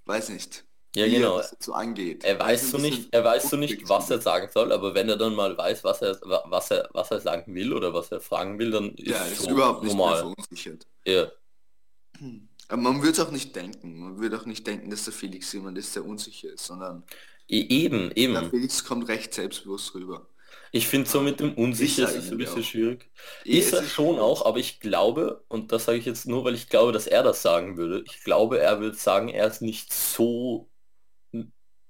[0.06, 1.38] weiß nicht, ja, genau.
[1.38, 2.24] er so angeht.
[2.24, 5.08] Er weiß Das so nicht, er weiß so nicht, was er sagen soll, aber wenn
[5.08, 8.20] er dann mal weiß, was er, was er, was er sagen will oder was er
[8.20, 10.14] fragen will, dann ist Ja, ist so überhaupt nicht mehr normal.
[10.14, 10.86] verunsichert.
[11.06, 11.30] Ja.
[12.68, 13.98] Aber man wird es auch nicht denken.
[13.98, 17.04] Man wird auch nicht denken, dass der Felix jemand ist, der unsicher ist, sondern
[17.48, 18.50] E- Eben, der eben.
[18.50, 20.28] Felix kommt recht selbstbewusst rüber.
[20.70, 22.66] Ich finde so mit dem Unsicher Ist er es ein bisschen auch.
[22.66, 23.10] schwierig.
[23.44, 26.68] Ist er schon auch, aber ich glaube, und das sage ich jetzt nur, weil ich
[26.68, 30.70] glaube, dass er das sagen würde, ich glaube, er würde sagen, er ist nicht so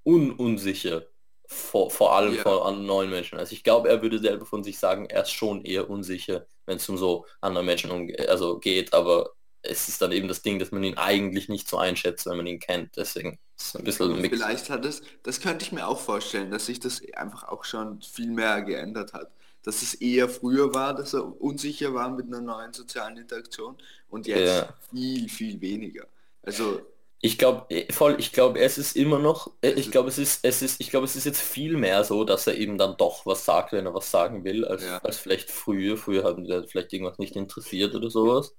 [0.03, 1.05] ununsicher
[1.45, 2.41] vor, vor allem Ja.
[2.41, 3.37] vor an neuen Menschen.
[3.37, 6.77] Also ich glaube, er würde selber von sich sagen, er ist schon eher unsicher, wenn
[6.77, 9.31] es um so andere Menschen umge also geht, aber
[9.63, 12.47] es ist dann eben das Ding, dass man ihn eigentlich nicht so einschätzt, wenn man
[12.47, 12.97] ihn kennt.
[12.97, 14.29] Deswegen ist es ein bisschen ein Mix.
[14.29, 18.01] Vielleicht hat es, das könnte ich mir auch vorstellen, dass sich das einfach auch schon
[18.01, 19.31] viel mehr geändert hat.
[19.63, 23.77] Dass es eher früher war, dass er unsicher war mit einer neuen sozialen Interaktion
[24.09, 24.73] und jetzt Ja.
[24.91, 26.07] viel, viel weniger.
[26.41, 26.81] Also,
[27.21, 30.61] Ich glaube voll, ich glaube, es ist immer noch, Es ich glaube, es ist, es
[30.61, 33.45] ist, ich glaube, es ist jetzt viel mehr so, dass er eben dann doch was
[33.45, 34.97] sagt, wenn er was sagen will, als, Ja.
[35.03, 35.95] als vielleicht früher.
[35.97, 38.53] Früher haben wir vielleicht irgendwas nicht interessiert oder sowas.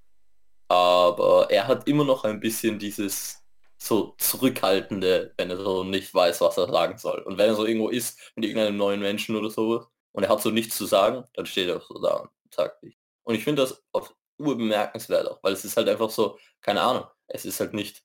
[0.68, 3.42] Aber er hat immer noch ein bisschen dieses
[3.78, 7.20] so zurückhaltende, wenn er so nicht weiß, was er sagen soll.
[7.20, 10.42] Und wenn er so irgendwo ist mit irgendeinem neuen Menschen oder sowas und er hat
[10.42, 13.00] so nichts zu sagen, dann steht er so da und sagt nichts.
[13.24, 17.04] Und ich finde das auch urbemerkenswert auch, weil es ist halt einfach so, keine Ahnung,
[17.28, 18.02] es ist halt nicht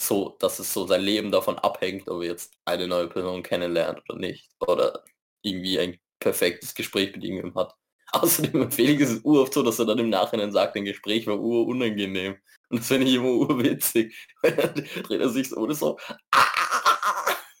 [0.00, 4.02] so, dass es so sein Leben davon abhängt, ob er jetzt eine neue Person kennenlernt
[4.08, 4.50] oder nicht.
[4.60, 5.04] Oder
[5.42, 7.76] irgendwie ein perfektes Gespräch mit irgendjemandem hat.
[8.12, 11.38] Außerdem Felix ist es uroft so, dass er dann im Nachhinein sagt, ein Gespräch war
[11.38, 12.36] urunangenehm.
[12.68, 14.14] Und das finde ich immer urwitzig.
[14.42, 15.98] Weil dann dreht er sich so oder so.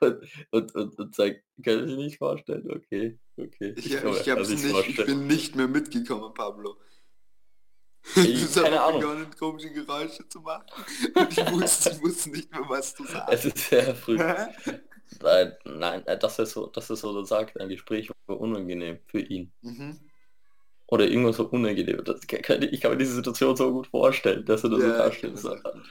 [0.00, 3.74] und, und, und, und sagt, kann ich nicht vorstellen, okay, okay.
[3.76, 6.76] ich, ich, hab's das nicht ich bin nicht mehr mitgekommen, Pablo.
[8.16, 9.00] Ich- hast keine Ahnung.
[9.00, 10.64] begonnen, komische Geräusche zu machen.
[11.14, 13.44] Und ich wusste, ich wusste nicht mehr, was du Es sagst.
[13.44, 14.18] ist sehr früh.
[15.12, 15.16] Hä?
[15.22, 19.20] Nein, nein, äh, dass er so, dass er so sagt, ein Gespräch war unangenehm für
[19.20, 19.52] ihn.
[19.62, 19.98] mhm.
[20.92, 22.02] Oder irgendwas so unangenehm.
[22.04, 24.92] Das kann, ich kann mir diese Situation so gut vorstellen, dass er das so Ja,
[24.92, 25.38] ich darstellt.
[25.38, 25.84] So, das vorstellen.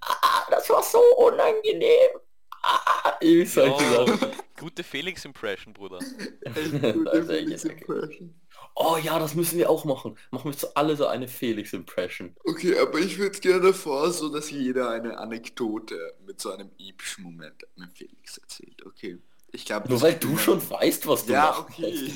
[0.00, 2.20] ah, das war so unangenehm.
[2.62, 4.10] Ah, ich sag das.
[4.58, 5.98] gute Felix-Impression, Bruder.
[5.98, 8.40] Das gute ist echt- Felix Impression.
[8.78, 10.18] Oh ja, das müssen wir auch machen.
[10.30, 12.36] Machen wir so alle so eine Felix-Impression.
[12.44, 17.24] Okay, aber ich würde gerne vor, so dass jeder eine Anekdote mit so einem epischen
[17.24, 18.84] Moment mit Felix erzählt.
[18.84, 19.18] Okay.
[19.52, 21.62] Ich glaube, Nur weil du schon weißt, was du Ja, machst.
[21.62, 22.10] okay.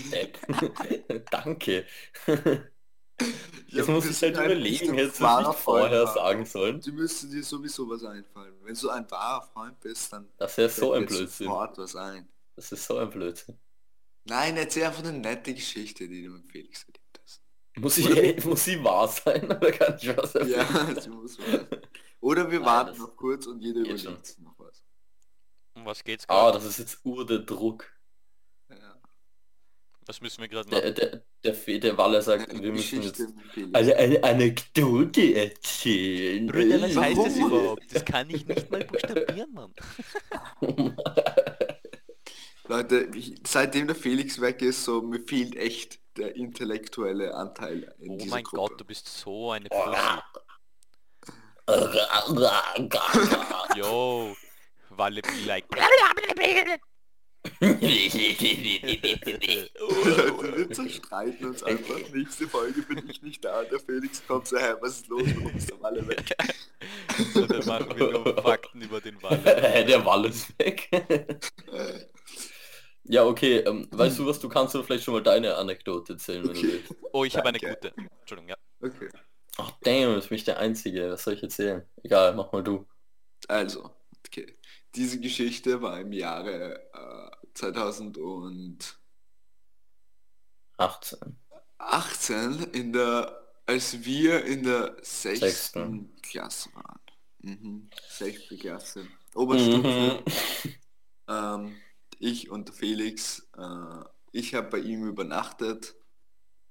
[1.30, 1.86] Danke.
[3.72, 6.46] Ja, Jetzt muss wir ich halt ein überlegen, hättest du es nicht vorher Freund, sagen
[6.46, 6.80] sollen.
[6.80, 8.54] Du müsste dir sowieso was einfallen.
[8.62, 11.46] Wenn du ein wahrer Freund bist, dann Das wäre so ein Blödsinn.
[11.46, 12.28] sofort was ein.
[12.56, 13.58] Das ist so ein Blödsinn.
[14.24, 17.42] Nein, erzähl einfach eine nette Geschichte, die du mit Felix erlebt hast.
[17.76, 20.66] Muss sie, muss sie wahr sein oder kann ich was erzählen?
[20.94, 21.80] Ja, sie muss wahr sein.
[22.20, 24.84] Oder wir Nein, warten das noch kurz und jeder geht überlegt sich noch was.
[25.74, 26.58] Um was geht's Ah, gerade?
[26.58, 27.90] das ist jetzt ur der Druck.
[28.68, 29.00] Ja.
[30.06, 30.94] was müssen wir gerade Der, machen?
[30.96, 33.74] der, der, Fe- der Walle sagt, Eine wir müssen jetzt mit Felix.
[33.74, 36.46] eine, eine Anekdote erzählen.
[36.46, 37.94] Bruder, was heißt das überhaupt?
[37.94, 39.72] Das kann ich nicht mal buchstabieren, Mann.
[42.70, 48.12] Leute, ich, seitdem der Felix weg ist, so mir fehlt echt der intellektuelle Anteil in
[48.12, 48.70] Oh dieser mein Gruppe.
[48.70, 49.96] Gott, du bist so eine Pussy.
[53.76, 54.36] Yo,
[54.90, 55.64] Walle be like.
[57.60, 57.80] Leute,
[60.56, 61.98] wir zerstreiten uns einfach.
[62.12, 65.22] Nächste Folge bin ich nicht da der Felix kommt so, hä, was ist los?
[65.24, 66.22] Warum ist der Walle weg?
[67.34, 69.38] Und dann machen wir nur Fakten über den Walle.
[69.42, 70.88] der Walle ist weg.
[73.04, 73.58] Ja, okay.
[73.58, 76.62] Ähm, weißt du was, du kannst du vielleicht schon mal deine Anekdote erzählen, wenn du
[76.62, 76.94] willst.
[77.12, 77.76] Oh, ich habe eine Danke.
[77.90, 77.94] gute.
[78.20, 78.56] Entschuldigung, ja.
[78.82, 79.08] Okay.
[79.56, 81.10] Ach damn, ist mich der Einzige.
[81.10, 81.84] Was soll ich erzählen?
[82.02, 82.86] Egal, mach mal du.
[83.48, 83.90] Also,
[84.26, 84.56] okay.
[84.94, 89.00] Diese Geschichte war im Jahre äh, 2018
[91.78, 92.62] 18.
[92.72, 96.16] in der, als wir in der sechsten Sechsten.
[96.22, 97.00] Klasse waren.
[97.40, 97.90] Mhm.
[98.08, 99.06] Sechste Klasse.
[99.34, 100.22] Oberstufe.
[100.24, 100.24] Mhm.
[101.30, 101.76] Ähm,
[102.20, 105.96] ich und Felix, äh, ich habe bei ihm übernachtet.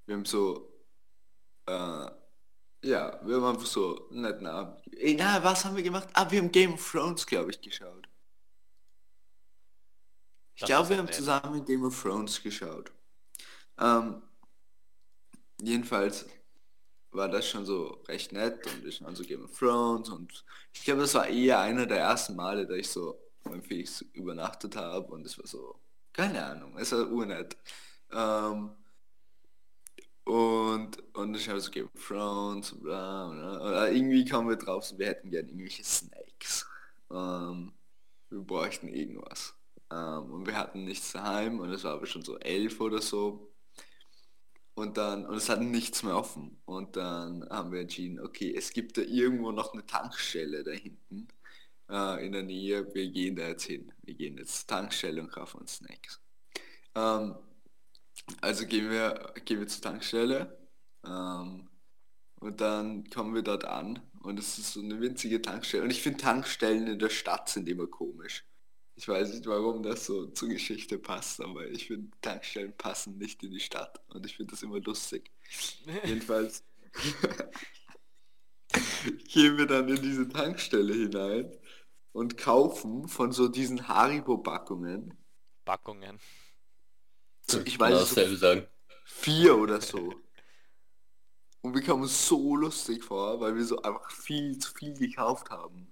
[0.06, 0.72] Wir haben so,
[1.66, 1.72] äh,
[2.82, 4.82] ja, wir haben einfach so einen netten Abend.
[4.96, 6.08] Ey, na, was haben wir gemacht?
[6.14, 8.08] Ah, wir haben Game of Thrones, glaube ich, geschaut.
[10.56, 12.92] Ich glaube, wir haben zusammen Game of Thrones geschaut.
[13.80, 14.22] Ähm,
[15.62, 16.26] jedenfalls
[17.12, 20.84] war das schon so recht nett und wir schauen so Game of Thrones und ich
[20.84, 25.08] glaube, das war eher einer der ersten Male, da ich so beim Felix übernachtet habe
[25.14, 25.80] und es war so,
[26.14, 27.58] keine Ahnung, es war urnett.
[28.12, 28.72] Ähm,
[30.26, 34.98] und, und ich habe so Game of Thrones, bla, bla, irgendwie kamen wir drauf, so,
[35.00, 36.68] wir hätten gerne irgendwelche Snacks.
[37.12, 37.74] Ähm,
[38.30, 39.56] wir bräuchten irgendwas.
[39.92, 43.52] Ähm, und wir hatten nichts daheim und es war aber schon so elf oder so.
[44.76, 46.62] Und dann, und es hatten nichts mehr offen.
[46.66, 51.28] Und dann haben wir entschieden, okay, es gibt da irgendwo noch eine Tankstelle da hinten
[51.90, 52.94] äh, in der Nähe.
[52.94, 53.92] Wir gehen da jetzt hin.
[54.04, 56.22] Wir gehen jetzt zur Tankstelle und kaufen uns Snacks.
[56.96, 57.36] Ähm,
[58.42, 60.58] also gehen wir, gehen wir zur Tankstelle.
[61.06, 61.68] Ähm,
[62.40, 64.02] und dann kommen wir dort an.
[64.22, 65.84] Und es ist so eine winzige Tankstelle.
[65.84, 68.46] Und ich finde Tankstellen in der Stadt sind immer komisch.
[68.96, 73.42] Ich weiß nicht, warum das so zur Geschichte passt, aber ich finde, Tankstellen passen nicht
[73.44, 75.32] in die Stadt und ich finde das immer lustig.
[76.04, 76.66] Jedenfalls
[79.30, 81.50] gehen wir dann in diese Tankstelle hinein
[82.12, 85.18] und kaufen von so diesen Haribo-Packungen,
[85.66, 86.20] Packungen.
[87.50, 88.68] so, ich Genau weiß, so dasselbe sagen.
[89.04, 90.24] vier oder so.
[91.62, 95.50] Und wir kamen uns so lustig vor, weil wir so einfach viel zu viel gekauft
[95.50, 95.90] haben.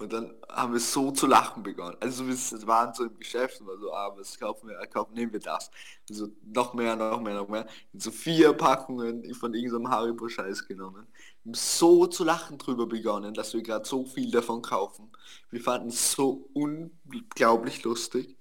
[0.00, 1.96] Und dann haben wir so zu lachen begonnen.
[1.98, 2.36] Also wir
[2.68, 4.78] waren so im Geschäft und war so, ah, was kaufen wir?
[4.80, 5.72] Ah, Kaufen, nehmen wir das.
[6.08, 7.66] Und so noch mehr, noch mehr, noch mehr.
[7.92, 11.08] Und so vier Packungen von irgendeinem Haribo-Scheiß genommen.
[11.44, 15.10] Haben so zu lachen drüber begonnen, dass wir gerade so viel davon kaufen.
[15.50, 18.36] Wir fanden es so unglaublich lustig.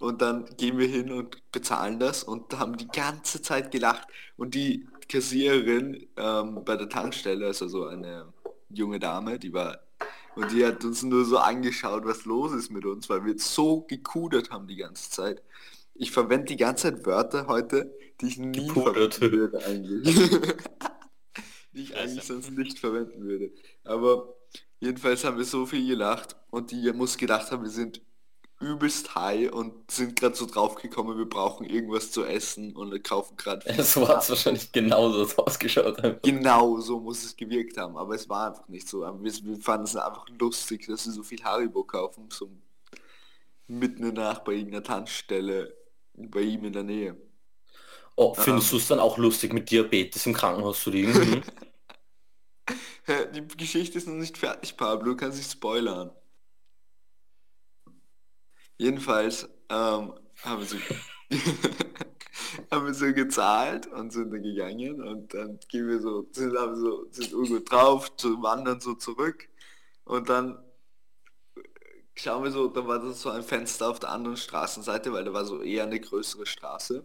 [0.00, 4.08] Und dann gehen wir hin und bezahlen das und haben die ganze Zeit gelacht.
[4.36, 8.32] Und die Kassiererin ähm, bei der Tankstelle, also so eine
[8.68, 9.78] junge Dame, die war
[10.38, 13.80] und die hat uns nur so angeschaut, was los ist mit uns, weil wir so
[13.80, 15.42] gekudert haben die ganze Zeit.
[15.94, 19.16] Ich verwende die ganze Zeit Wörter heute, die ich nie Gepudert.
[19.16, 20.14] verwenden würde eigentlich.
[21.72, 23.50] die ich eigentlich sonst nicht verwenden würde.
[23.82, 24.32] Aber
[24.78, 28.00] jedenfalls haben wir so viel gelacht und die muss gedacht haben, wir sind
[28.60, 33.72] übelst high und sind gerade so draufgekommen, wir brauchen irgendwas zu essen und kaufen gerade
[33.82, 35.98] So hat es wahrscheinlich genauso ausgeschaut.
[36.02, 36.22] einfach.
[36.22, 39.00] Genau so muss es gewirkt haben, aber es war einfach nicht so.
[39.02, 42.50] Wir, wir fanden es einfach lustig, dass wir so viel Haribo kaufen, so
[43.68, 45.74] mitten in der Nacht bei irgendeiner Tanzstelle
[46.14, 47.16] bei ihm in der Nähe.
[48.16, 51.42] Oh, findest du es dann auch lustig, mit Diabetes im Krankenhaus zu liegen?
[53.34, 56.10] Die Geschichte ist noch nicht fertig, Pablo, du kannst nicht spoilern.
[58.78, 60.76] Jedenfalls ähm, haben wir so
[62.70, 66.76] haben wir so gezahlt und sind dann gegangen und dann gehen wir so, sind, haben
[66.76, 69.48] so, sind irgendwo drauf, zu wandern so zurück
[70.04, 70.58] und dann
[72.14, 75.32] schauen wir so, da war das so ein Fenster auf der anderen Straßenseite, weil da
[75.32, 77.04] war so eher eine größere Straße.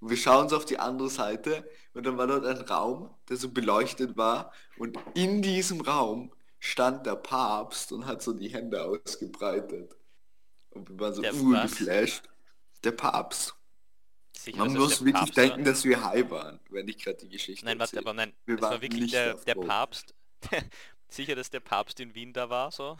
[0.00, 3.36] Und wir schauen so auf die andere Seite und dann war dort ein Raum, der
[3.36, 8.84] so beleuchtet war und in diesem Raum stand der Papst und hat so die Hände
[8.84, 9.97] ausgebreitet.
[10.78, 11.76] Und wir waren so Der uh, was?
[11.76, 12.22] geflasht.
[12.84, 13.54] Der Papst.
[14.36, 15.44] Sicher, Man muss wirklich Papst war?
[15.44, 18.54] denken, dass wir high waren, wenn ich gerade die Geschichte Nein, warte, aber nein, Wir
[18.54, 19.54] es war waren wirklich nicht der, der.
[19.56, 20.14] Papst.
[21.08, 22.96] Sicher, dass der Papst in Wien da war, so?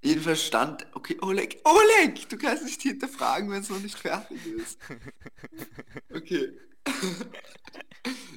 [0.00, 4.78] Jedenfalls stand, okay, Oleg, Oleg, du kannst nicht hinterfragen, wenn es noch nicht fertig ist.
[6.14, 6.52] Okay.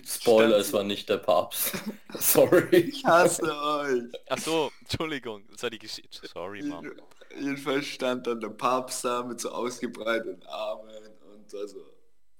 [0.05, 1.71] Spoiler, Stand- es war nicht der Papst.
[2.17, 2.75] Sorry.
[2.77, 4.03] Ich hasse euch.
[4.27, 6.27] Ach so, Entschuldigung, das war die Geschichte.
[6.27, 6.91] Sorry, Mann.
[7.35, 10.89] Jeden- Jedenfalls stand dann der Papst da mit so ausgebreiteten Armen
[11.33, 11.79] und also,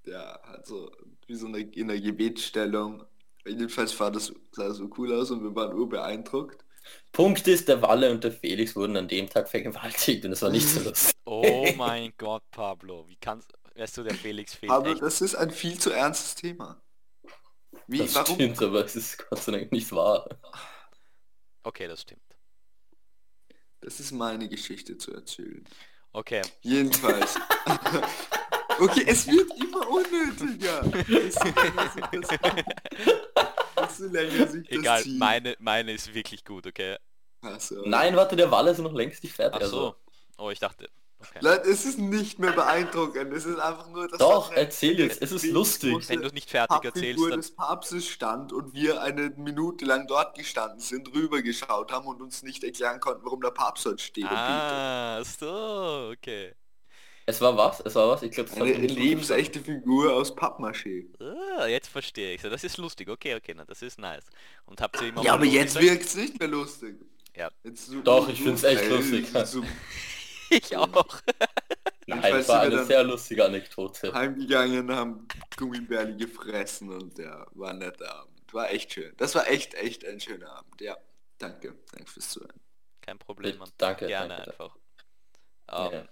[0.06, 0.92] ja, hat so
[1.28, 3.06] wie so eine, in der Gebetsstellung.
[3.46, 6.64] Jedenfalls sah das, sah das so cool aus und wir waren urbeeindruckt.
[7.12, 10.50] Punkt ist, der Walle und der Felix wurden an dem Tag vergewaltigt und es war
[10.50, 11.16] nicht so lustig.
[11.26, 15.02] Oh mein Gott, Pablo, wie kannst weißt du, der Felix fehlt Aber echt.
[15.02, 16.82] das ist ein viel zu ernstes Thema.
[17.88, 18.36] Wie, Das warum?
[18.36, 20.28] stimmt, aber es ist Gott sei Dank nicht wahr.
[21.66, 22.31] Okay, das stimmt.
[23.82, 25.66] Das ist meine Geschichte zu erzählen.
[26.14, 27.36] Okay, Jedenfalls.
[28.80, 30.82] okay, es wird immer unnötiger.
[33.76, 35.20] Desto länger sich das, egal, zieht.
[35.20, 36.98] meine, meine ist wirklich gut, okay?
[37.42, 39.62] Also, Nein, warte, der Walle ist noch längst nicht fertig.
[39.64, 39.78] Ach so.
[39.88, 39.96] Also,
[40.38, 40.90] Oh, ich dachte.
[41.22, 41.40] Okay.
[41.42, 43.32] Leute, es ist nicht mehr beeindruckend.
[43.32, 44.18] Es ist einfach nur das.
[44.18, 46.10] Doch, erzähl jetzt, es ist lustig.
[46.10, 47.40] Wenn du es nicht fertig erzählst, dann.
[47.40, 52.42] des Papstes stand und wir eine Minute lang dort gestanden sind, rübergeschaut haben und uns
[52.42, 54.26] nicht erklären konnten, warum der Papst dort steht.
[54.26, 56.54] Ah, so, okay.
[57.28, 57.82] es war was?
[57.82, 58.24] Es war was?
[58.24, 61.06] Ich glaube, Eine lebensechte Figur aus Pappmaché.
[61.60, 62.42] Ah, jetzt verstehe ich.
[62.42, 63.10] Das ist lustig.
[63.10, 64.26] Okay, okay, na, das ist nice.
[64.66, 66.96] Und habt ihr immer Ja, aber jetzt wirkt es nicht mehr lustig.
[67.36, 67.50] Ja.
[67.64, 69.28] Jetzt so, Doch, ich find's echt ey, lustig.
[70.52, 71.22] Ich auch.
[72.08, 74.14] Nein, war eine sehr lustige Anekdote.
[74.14, 78.54] heimgegangen, haben Gummibärli gefressen und ja, war ein netter Abend.
[78.54, 79.14] War echt schön.
[79.16, 80.82] Das war echt, echt ein schöner Abend.
[80.82, 80.98] Ja,
[81.38, 81.74] danke.
[81.94, 82.60] Danke fürs Zuhören.
[83.00, 83.70] Kein Problem, Mann.
[83.78, 84.52] Danke, Gerne danke.
[84.52, 84.78] einfach.
[85.70, 85.92] Ja.
[85.92, 86.10] Ähm,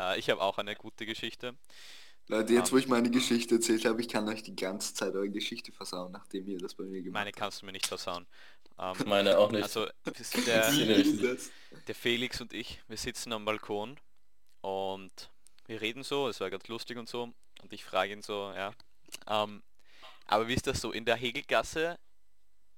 [0.00, 1.56] äh, ich habe auch eine gute Geschichte.
[2.30, 5.30] Leute, jetzt wo ich meine Geschichte erzählt habe, ich kann euch die ganze Zeit eure
[5.30, 8.26] Geschichte versauen, nachdem ihr das bei mir gemacht Meine kannst du mir nicht versauen.
[8.80, 9.64] Ähm, Meine auch nicht.
[9.64, 9.88] also
[10.46, 10.70] der,
[11.88, 13.98] der Felix und ich, wir sitzen am Balkon
[14.60, 15.30] und
[15.66, 17.24] wir reden so, es war ganz lustig und so.
[17.60, 18.72] Und ich frage ihn so, ja.
[19.26, 19.64] Ähm,
[20.26, 20.92] aber wie ist das so?
[20.92, 21.98] In der Hegelgasse,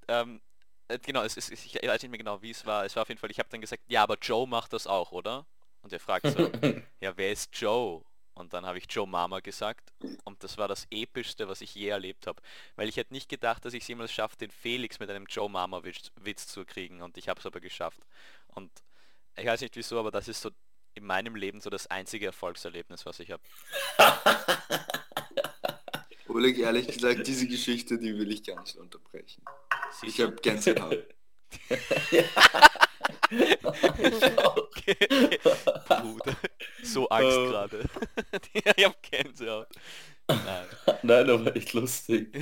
[0.08, 0.40] ähm,
[0.88, 2.86] äh, genau, es ist, ich weiß nicht mehr genau, wie es war.
[2.86, 5.12] Es war auf jeden Fall, ich habe dann gesagt, ja, aber Joe macht das auch,
[5.12, 5.44] oder?
[5.82, 6.50] Und er fragt so,
[7.00, 8.02] ja, wer ist Joe?
[8.40, 9.92] Und dann habe ich Joe Mama gesagt
[10.24, 12.42] und das war das epischste, was ich je erlebt habe.
[12.76, 15.48] Weil ich hätte nicht gedacht, dass ich es jemals schaffe, den Felix mit einem Joe
[15.48, 18.00] Mama Witz, Witz zu kriegen und ich habe es aber geschafft.
[18.48, 18.70] Und
[19.36, 20.50] ich weiß nicht wieso, aber das ist so
[20.94, 23.42] in meinem Leben so das einzige Erfolgserlebnis, was ich habe.
[26.28, 29.44] Oleg, ehrlich gesagt, diese Geschichte, die will ich gar nicht unterbrechen.
[30.00, 31.04] Siehst Ich habe Gänsehaut.
[33.32, 34.96] Okay.
[35.88, 36.36] Bruder,
[36.82, 37.48] so Angst Oh.
[37.50, 37.84] gerade.
[38.76, 39.68] ich habe Gänsehaut.
[40.28, 40.66] Nein.
[41.02, 42.36] Nein, aber echt lustig.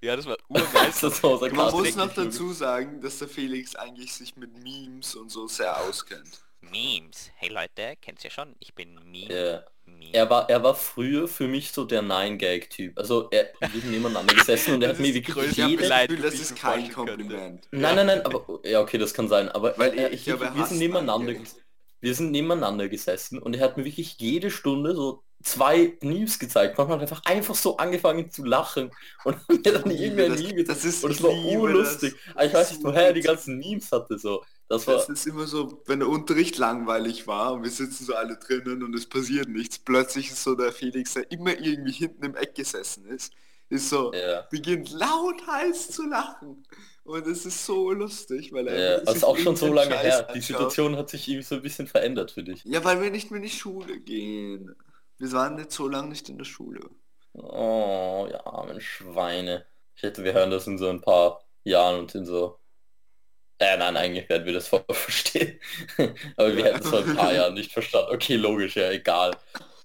[0.00, 0.92] Ja, das war urgeil.
[1.00, 5.14] Das war so Man muss noch dazu sagen, dass der Felix eigentlich sich mit Memes
[5.14, 6.42] und so sehr auskennt.
[6.60, 7.30] Memes.
[7.36, 8.54] Hey Leute, kennt's ja schon.
[8.60, 9.34] Ich bin Meme.
[9.34, 9.64] Ja.
[9.86, 10.12] Meme.
[10.12, 12.98] Er war, er war früher für mich so der Nine-Gag-Typ.
[12.98, 15.82] Also er, wir sind nebeneinander gesessen und er Das hat mir wirklich Ich jede...
[15.84, 16.94] Gefühl, das ich ist kein könnte.
[16.94, 17.68] Kompliment.
[17.70, 19.48] Nein, nein, nein, aber ja okay, das kann sein.
[19.50, 21.34] Aber Weil er, ich glaube, er wir sind nebeneinander,
[22.00, 26.78] wir sind nebeneinander gesessen und er hat mir wirklich jede Stunde so zwei Memes gezeigt.
[26.78, 28.90] Manchmal hat einfach einfach so angefangen zu lachen
[29.24, 30.42] und hat mir dann Ich liebe irgendein das.
[30.42, 30.78] Meme gezeigt.
[30.78, 32.14] Das ist, Und es ich war urlustig.
[32.34, 32.46] das.
[32.46, 34.18] Ich weiß nicht, woher er die ganzen Memes hatte.
[34.18, 34.44] So.
[34.68, 38.14] Das war Das ist immer so, wenn der Unterricht langweilig war und wir sitzen so
[38.14, 42.24] alle drinnen und es passiert nichts, plötzlich ist so der Felix, der immer irgendwie hinten
[42.24, 43.32] im Eck gesessen ist,
[43.70, 44.42] ist so, ja.
[44.50, 46.66] beginnt laut heiß zu lachen.
[47.04, 50.04] Und es ist so lustig, weil er Ja, das ist auch schon so lange Scheiß
[50.04, 50.22] her.
[50.24, 50.42] Die anschaut.
[50.44, 52.62] Situation hat sich irgendwie so ein bisschen verändert für dich.
[52.64, 54.74] Ja, weil wir nicht mehr in die Schule gehen.
[55.16, 56.80] Wir waren jetzt so lange nicht in der Schule.
[57.32, 59.64] Oh, ja, armen Schweine.
[59.96, 62.58] Ich hätte, wir hören das in so ein paar Jahren und in so...
[63.60, 65.58] Äh, nein, eigentlich werden wir das voll verstehen.
[66.36, 66.66] Aber wir Ja.
[66.66, 68.14] hätten es vor ein paar Jahren nicht verstanden.
[68.14, 69.36] Okay, logisch, ja, egal.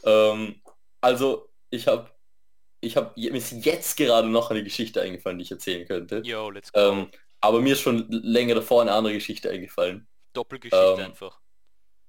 [0.04, 0.62] Ähm,
[1.02, 2.12] also, ich habe
[2.82, 6.22] ich hab, mir ist jetzt gerade noch eine Geschichte eingefallen, die ich erzählen könnte.
[6.26, 6.80] Yo, let's go.
[6.80, 10.08] Ähm, aber mir ist schon länger davor eine andere Geschichte eingefallen.
[10.34, 11.40] Doppelgeschichte ähm, einfach.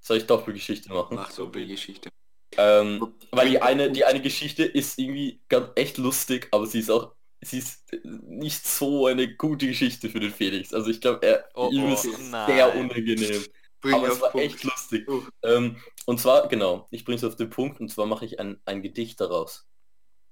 [0.00, 1.16] Soll ich Doppelgeschichte machen?
[1.16, 2.10] Mach so eine Geschichte.
[2.56, 6.90] Ähm, weil die eine, die eine Geschichte ist irgendwie ganz echt lustig, aber sie ist
[6.90, 10.72] auch, sie ist nicht so eine gute Geschichte für den Felix.
[10.72, 12.78] Also ich glaube, er Oh, ihm oh, ist sehr nein.
[12.78, 13.44] unangenehm.
[13.80, 14.46] Bring aber es war Punkt.
[14.46, 15.06] echt lustig.
[15.08, 15.22] Oh.
[15.42, 15.76] Ähm,
[16.06, 18.82] und zwar, genau, ich bringe es auf den Punkt und zwar mache ich ein, ein
[18.82, 19.66] Gedicht daraus.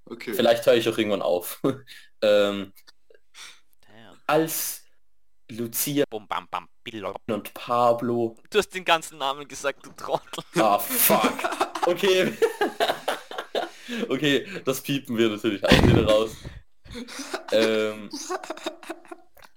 [0.07, 0.35] Okay.
[0.35, 1.61] Vielleicht höre ich auch irgendwann auf.
[2.23, 2.73] ähm,
[4.27, 4.85] als
[5.51, 6.69] Lucia Bum, bam, bam,
[7.29, 10.45] und Pablo Du hast den ganzen Namen gesagt, du Trottel.
[10.57, 11.33] Ah, fuck.
[11.85, 12.33] Okay.
[14.09, 16.37] okay, das piepen wir natürlich auch wieder raus.
[17.53, 18.11] Ähm.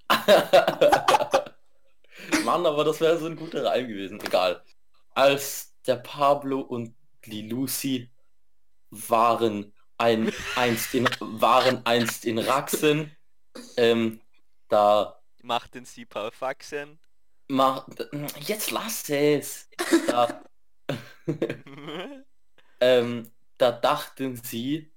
[2.43, 4.19] Mann, aber das wäre so ein guter Reim gewesen.
[4.21, 4.63] Egal.
[5.13, 6.95] Als der Pablo und
[7.25, 8.11] die Lucy
[8.89, 13.15] waren ein einst in waren einst in Raxen.
[13.77, 14.21] Ähm,
[14.67, 16.99] da Mach den Sieper Faxen.
[17.47, 17.85] ma
[18.39, 19.69] jetzt lass es.
[20.07, 20.43] Da,
[22.79, 24.91] ähm, da dachten sie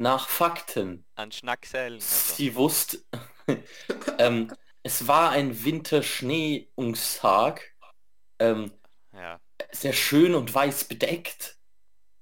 [0.00, 1.04] nach Fakten.
[1.14, 2.00] An Schnacksellen.
[2.00, 2.34] Also.
[2.34, 3.04] Sie wusste,
[4.18, 4.50] ähm,
[4.82, 7.76] es war ein Winterschneeungstag,
[8.38, 8.72] ähm,
[9.12, 9.38] Ja.
[9.72, 11.58] sehr schön und weiß bedeckt.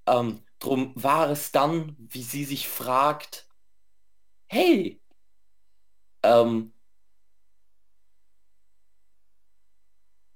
[0.07, 3.49] Ähm, drum war es dann, wie sie sich fragt,
[4.49, 5.01] hey,
[6.25, 6.73] ähm,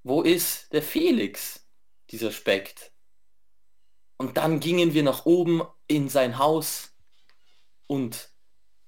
[0.05, 1.69] wo ist der Felix,
[2.11, 2.93] dieser Spekt?
[4.17, 6.92] Und dann gingen wir nach oben in sein Haus
[7.93, 8.31] und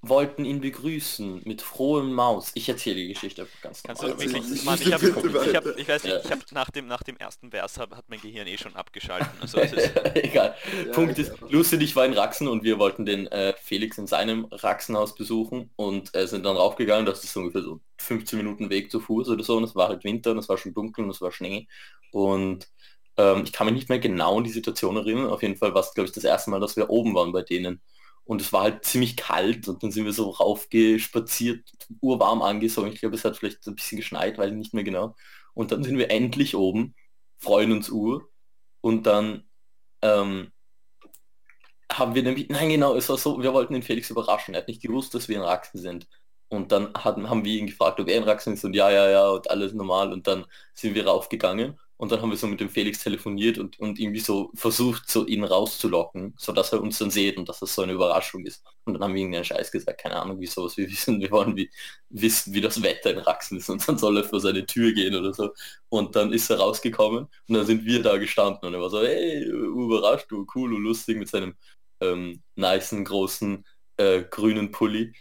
[0.03, 2.53] wollten ihn begrüßen mit frohem Maus.
[2.55, 4.19] Ich erzähle die Geschichte einfach ganz Kannst normal.
[4.19, 6.21] du wirklich, Mann, ich, hab, ich, hab, ich weiß nicht, Ja.
[6.23, 9.40] ich habe nach dem, nach dem ersten Vers hab, hat mein Gehirn eh schon abgeschalten.
[9.40, 10.57] Also es ist, Egal.
[10.73, 11.51] Ja, Punkt ist, auch.
[11.51, 15.14] Lucy und ich war in Raxen und wir wollten den äh, Felix in seinem Raxenhaus
[15.17, 17.07] besuchen und äh, sind dann raufgegangen.
[17.07, 19.57] Das ist ungefähr so 15 Minuten Weg zu Fuß oder so.
[19.57, 21.69] Und es war halt Winter und es war schon dunkel und es war Schnee.
[22.11, 22.69] Und
[23.17, 25.29] ähm, ich kann mich nicht mehr genau an die Situation erinnern.
[25.31, 27.43] Auf jeden Fall war es, glaube ich, das erste Mal, dass wir oben waren bei
[27.43, 27.81] denen.
[28.25, 31.69] Und es war halt ziemlich kalt und dann sind wir so raufgespaziert,
[32.01, 32.91] urwarm angezogen.
[32.93, 35.15] Ich glaube, es hat vielleicht ein bisschen geschneit, weiß ich nicht mehr genau.
[35.53, 36.95] Und dann sind wir endlich oben,
[37.39, 38.29] freuen uns ur.
[38.81, 39.45] Und dann
[40.03, 40.53] ähm,
[41.93, 44.55] haben wir nämlich, nein genau, es war so, wir wollten den Felix überraschen.
[44.55, 46.09] Er hat nicht gewusst, dass wir in Raxen sind.
[46.49, 49.09] Und dann hatten, haben wir ihn gefragt, ob er in Raxen ist und ja, ja,
[49.11, 50.13] ja und alles normal.
[50.13, 53.78] Und dann sind wir raufgegangen und dann haben wir so mit dem Felix telefoniert und,
[53.80, 57.74] und irgendwie so versucht, so ihn rauszulocken, sodass er uns dann sieht und dass das
[57.74, 58.64] so eine Überraschung ist.
[58.85, 61.57] Und dann haben wir irgendeinen Scheiß gesagt, keine Ahnung, wie sowas wir wissen, wir wollen
[61.57, 61.70] wie,
[62.11, 65.14] wissen, wie das Wetter in Raxen ist und dann soll er vor seine Tür gehen
[65.14, 65.50] oder so.
[65.88, 69.00] Und dann ist er rausgekommen und dann sind wir da gestanden und er war so,
[69.02, 71.54] hey, überrascht, du cool und lustig mit seinem
[72.00, 73.64] ähm, nicen, großen,
[73.96, 75.12] äh, grünen Pulli.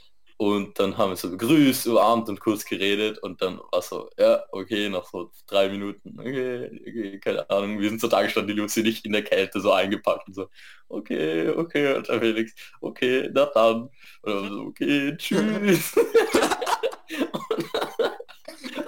[0.43, 4.43] Und dann haben wir so begrüßt, umarmt und kurz geredet und dann war so, ja,
[4.51, 8.61] okay, nach so drei Minuten, okay, okay keine Ahnung, wir sind so da gestanden, die
[8.61, 10.49] Lucy nicht in der Kälte so eingepackt und so,
[10.89, 15.95] okay, okay, und der Felix, okay, na dann, und dann so, okay, tschüss.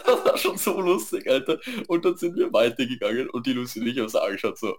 [0.05, 1.57] das war schon so lustig, Alter.
[1.87, 4.75] Und dann sind wir weitergegangen und die Lucy und ich haben uns angeschaut, so,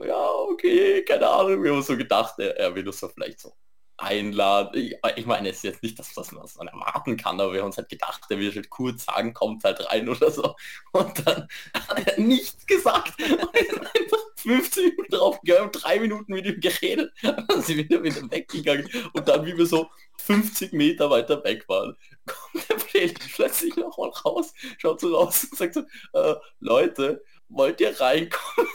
[0.00, 3.52] ja, okay, keine Ahnung, wir haben so gedacht, er, er will uns so vielleicht so
[3.98, 4.80] einladen.
[4.80, 7.66] Ich, ich meine, es ist jetzt nicht das, was man erwarten kann, aber wir haben
[7.66, 10.54] uns halt gedacht, er wird halt kurz sagen, kommt halt rein oder so.
[10.92, 13.20] Und dann hat er nichts gesagt.
[13.22, 18.02] Und sind einfach 50 Minuten drauf, haben drei Minuten mit ihm geredet, dann sind wieder,
[18.02, 21.96] wieder weggegangen und dann, wie wir so 50 Meter weiter weg waren,
[22.26, 25.82] kommt der Felix plötzlich noch mal raus, schaut so raus und sagt so,
[26.12, 28.68] äh, Leute, wollt ihr reinkommen?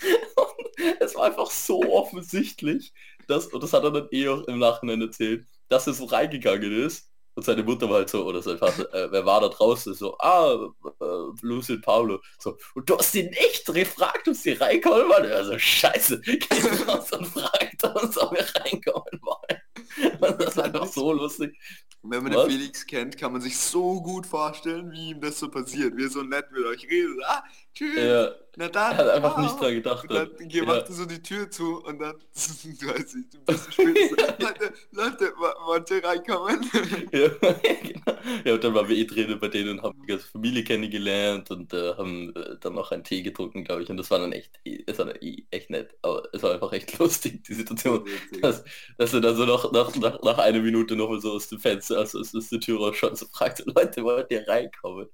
[1.00, 2.92] es war einfach so offensichtlich,
[3.26, 6.72] dass, und das hat er dann eh auch im Nachhinein erzählt, dass er so reingegangen
[6.84, 9.94] ist und seine Mutter war halt so, oder sein Vater, äh, wer war da draußen?
[9.94, 10.68] So, ah,
[11.00, 11.04] äh,
[11.42, 12.20] Lucy und Paulo.
[12.38, 15.32] So, und du hast ihn nicht gefragt, ob sie reinkommen wollen?
[15.32, 19.60] Also, scheiße, geht raus und fragt uns, ob wir reinkommen wollen.
[20.20, 21.56] Und das ist einfach so lustig.
[22.02, 22.46] Wenn man Was?
[22.46, 25.96] den Felix kennt, kann man sich so gut vorstellen, wie ihm das so passiert.
[25.96, 27.18] Wie er so nett mit euch redet.
[27.26, 27.42] Ah,
[27.74, 27.96] tschüss.
[27.96, 28.92] Er, Na dann.
[28.92, 29.42] er hat einfach ciao.
[29.42, 30.02] nicht dran gedacht.
[30.10, 30.74] Und dann Ja.
[30.74, 32.16] er so die Tür zu und dann,
[32.80, 33.94] du weißt nicht, ein bisschen
[34.38, 36.70] Leute, Leute, wo- wollt ihr reinkommen?
[37.12, 38.18] Ja, genau.
[38.44, 41.50] ja, und dann waren wir eh drinnen bei denen und haben die ganze Familie kennengelernt
[41.50, 43.90] und äh, haben äh, dann noch einen Tee getrunken, glaube ich.
[43.90, 45.96] Und das war dann echt, es war dann eh echt nett.
[46.02, 48.06] Aber es war einfach echt lustig, die Situation.
[48.42, 48.64] dass,
[48.98, 51.60] dass er dann so noch nach, nach, nach einer Minute noch mal so aus dem
[51.60, 55.08] Fenster, also aus, aus der Tür rausschaut und so fragt, Leute, wollt ihr reinkommen?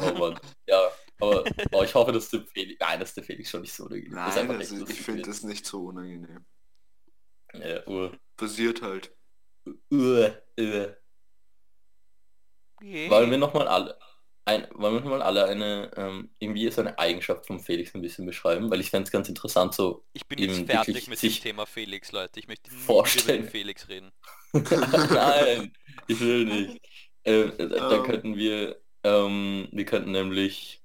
[0.00, 0.38] Oh Mann.
[0.66, 0.80] Ja,
[1.20, 4.24] aber oh, ich hoffe, dass der Felix, nein, dass der Felix schon nicht so unangenehm
[4.24, 6.44] Das ist Nein, einfach also echt ich finde das nicht so unangenehm.
[7.54, 9.14] Ja, ur, Passiert halt.
[9.90, 10.96] ur, ur.
[12.82, 13.98] Wollen wir nochmal alle,
[14.46, 18.00] ein, wollen wir noch mal alle eine, ähm, irgendwie so eine Eigenschaft von Felix ein
[18.02, 18.70] bisschen beschreiben?
[18.70, 22.10] Weil ich fände es ganz interessant, so, Ich bin jetzt fertig mit dem Thema Felix,
[22.12, 22.40] Leute.
[22.40, 23.40] Ich möchte vorstellen.
[23.40, 24.12] über den Felix reden.
[24.52, 25.72] nein,
[26.06, 26.80] ich will nicht.
[27.24, 28.02] Ähm, da, da Ähm.
[28.04, 30.79] könnten wir, ähm, wir könnten nämlich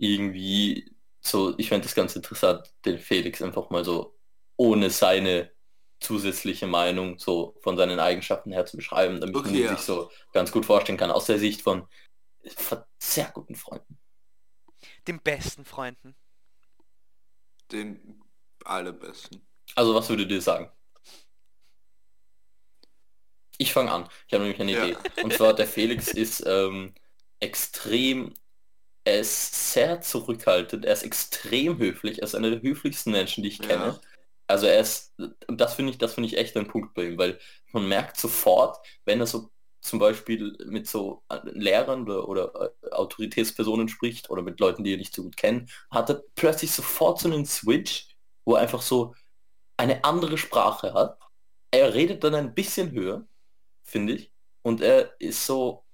[0.00, 4.18] irgendwie so, ich fände das ganz interessant, den Felix einfach mal so
[4.56, 5.52] ohne seine
[6.00, 9.76] zusätzliche Meinung so von seinen Eigenschaften her zu beschreiben, damit man Okay, ihn ja.
[9.76, 11.88] sich so ganz gut vorstellen kann, aus der Sicht von,
[12.56, 13.98] von sehr guten Freunden.
[15.06, 16.16] Den besten Freunden.
[17.72, 18.22] Den
[18.64, 19.46] allerbesten.
[19.74, 20.70] Also was würdet ihr sagen?
[23.58, 24.08] Ich fange an.
[24.26, 24.84] Ich habe nämlich eine Ja.
[24.84, 25.02] Idee.
[25.20, 26.94] Und zwar der Felix ist ähm,
[27.40, 28.34] extrem,
[29.04, 33.48] er ist sehr zurückhaltend, er ist extrem höflich, er ist einer der höflichsten Menschen, die
[33.50, 33.66] ich Ja.
[33.68, 34.00] kenne.
[34.46, 35.14] Also er ist,
[35.48, 37.38] das finde ich, das finde ich echt ein Punkt bei ihm, weil
[37.72, 42.90] man merkt sofort, wenn er so zum Beispiel mit so äh, Lehrern oder, oder äh,
[42.90, 47.20] Autoritätspersonen spricht oder mit Leuten, die er nicht so gut kennt, hat er plötzlich sofort
[47.20, 48.08] so einen Switch,
[48.44, 49.14] wo er einfach so
[49.76, 51.18] eine andere Sprache hat.
[51.70, 53.26] Er redet dann ein bisschen höher,
[53.84, 54.32] finde ich,
[54.62, 55.84] und er ist so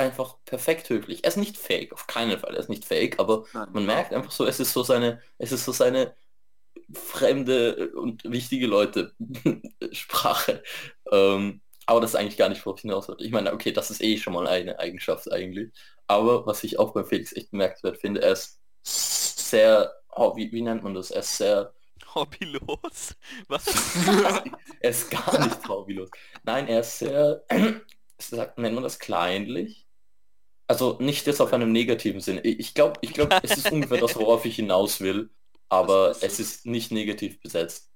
[0.00, 1.24] einfach perfekt höflich.
[1.24, 4.12] Er ist nicht fake, auf keinen Fall, er ist nicht fake, aber Nein, man merkt
[4.12, 6.16] einfach so, es ist so seine, es ist so seine
[6.92, 9.12] fremde und wichtige Leute
[9.92, 10.62] Sprache.
[11.12, 13.24] Ähm, aber das ist eigentlich gar nicht, worauf ich hinaus wollte.
[13.24, 15.70] Ich meine, okay, das ist eh schon mal eine Eigenschaft eigentlich.
[16.06, 20.62] Aber was ich auch beim Felix echt bemerkenswert finde, er ist sehr, oh, wie, wie
[20.62, 21.10] nennt man das?
[21.10, 21.74] Er ist sehr,
[22.14, 23.14] Hobbylos?
[23.48, 23.66] Was?
[24.80, 26.10] er ist gar nicht hobbylos.
[26.42, 27.44] Nein, er ist sehr,
[28.18, 29.86] sagt, nennt man das kleinlich?
[30.70, 32.42] Also nicht jetzt auf einem negativen Sinne.
[32.42, 35.30] Ich glaube, ich glaube, es ist ungefähr das, worauf ich hinaus will,
[35.68, 37.90] aber ist es ist nicht negativ besetzt.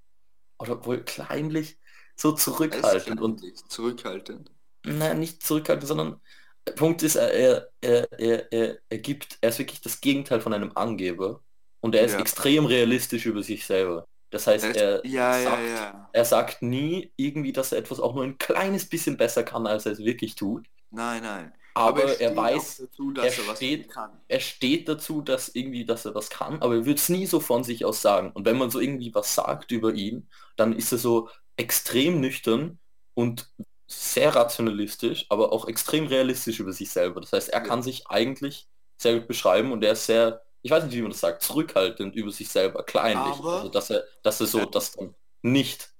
[0.58, 1.78] Oder wohl kleinlich,
[2.16, 4.50] so zurückhaltend und zurückhaltend.
[4.84, 6.20] nein, nicht zurückhaltend, sondern
[6.66, 10.52] der Punkt ist, er, er, er, er, er, gibt, er ist wirklich das Gegenteil von
[10.54, 11.42] einem Angeber
[11.80, 12.18] und er ist Ja.
[12.18, 14.08] extrem realistisch über sich selber.
[14.30, 16.10] Das heißt, Er ja, sagt, ja.
[16.12, 19.86] er sagt nie irgendwie, dass er etwas auch nur ein kleines bisschen besser kann, als
[19.86, 20.66] er es wirklich tut.
[20.90, 21.52] Nein, nein.
[21.74, 24.20] Aber, er, steht auch weiß, dazu, dass er er, was steht- kann.
[24.28, 27.40] er steht dazu, dass irgendwie, dass er was kann, aber er wird es nie so
[27.40, 28.30] von sich aus sagen.
[28.32, 32.78] Und wenn man so irgendwie was sagt über ihn, dann ist er so extrem nüchtern
[33.14, 33.48] und
[33.88, 37.20] sehr rationalistisch, aber auch extrem realistisch über sich selber.
[37.20, 37.66] Das heißt, er Ja.
[37.66, 41.10] kann sich eigentlich sehr gut beschreiben und er ist sehr, ich weiß nicht, wie man
[41.10, 43.34] das sagt, zurückhaltend über sich selber, kleinlich.
[43.38, 45.90] Aber- also, dass er, dass er so das dann nicht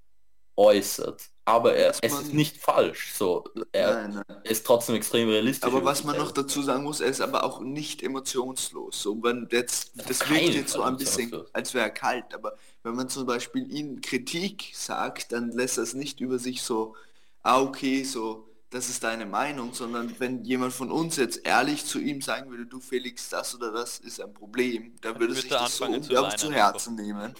[0.56, 1.30] äußert.
[1.46, 3.12] Aber er, es ist nicht falsch.
[3.14, 4.38] So, er Nein, nein.
[4.44, 5.68] ist trotzdem extrem realistisch.
[5.70, 9.02] Aber was man noch dazu sagen muss, er ist aber auch nicht emotionslos.
[9.02, 12.56] So, wenn jetzt, das keinen wirkt jetzt so ein bisschen, als wäre er kalt, aber
[12.82, 16.94] wenn man zum Beispiel ihm Kritik sagt, dann lässt er es nicht über sich so,
[17.42, 22.00] ah okay, so, das ist deine Meinung, sondern wenn jemand von uns jetzt ehrlich zu
[22.00, 25.50] ihm sagen würde, du Felix, das oder das ist ein Problem, dann würde würde sich
[25.50, 27.34] das so unglaublich zu Herzen nehmen,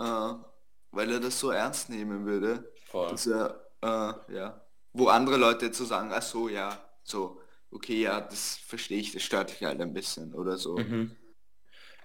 [0.00, 0.34] äh,
[0.90, 2.72] weil er das so ernst nehmen würde.
[2.90, 3.10] Voll.
[3.10, 8.00] dass er, äh, ja, wo andere Leute jetzt so sagen, ach so, ja, so, okay,
[8.00, 10.76] ja, das verstehe ich, das stört dich halt ein bisschen oder so.
[10.78, 11.16] Mhm.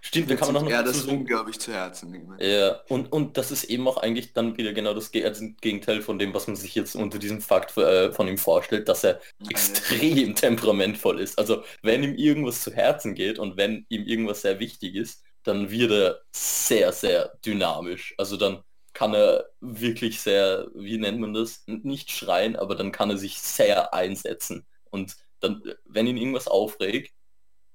[0.05, 2.37] Stimmt, da kann man noch ja, das sagen- unglaublich zu Herzen nehmen.
[2.41, 6.19] Ja, und, und das ist eben auch eigentlich dann wieder genau das also Gegenteil von
[6.19, 10.35] dem, was man sich jetzt unter diesem Fakt äh, von ihm vorstellt, dass er extrem
[10.35, 11.39] temperamentvoll ist.
[11.39, 15.71] Also wenn ihm irgendwas zu Herzen geht und wenn ihm irgendwas sehr wichtig ist, dann
[15.71, 18.13] wird er sehr, sehr dynamisch.
[18.17, 18.61] Also dann
[18.93, 23.39] kann er wirklich sehr, wie nennt man das, nicht schreien, aber dann kann er sich
[23.39, 24.65] sehr einsetzen.
[24.91, 27.13] Und dann, wenn ihn irgendwas aufregt,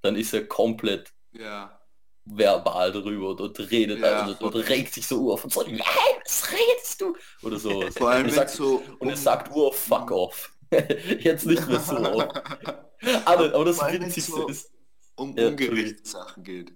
[0.00, 1.80] dann ist er komplett Ja.
[2.24, 5.80] verbal darüber und, und redet Ja, also, und regt sich so auf und so, nein,
[6.24, 7.16] was redest du?
[7.42, 7.90] Oder so.
[7.90, 10.52] Vor allem und, sagt, so und er sagt Uhr fuck off.
[11.18, 12.36] Jetzt nicht mehr so oft.
[13.24, 14.72] Aber, aber das Witzigste so- ist,
[15.14, 16.72] um Ja, ungerechte Sachen geht.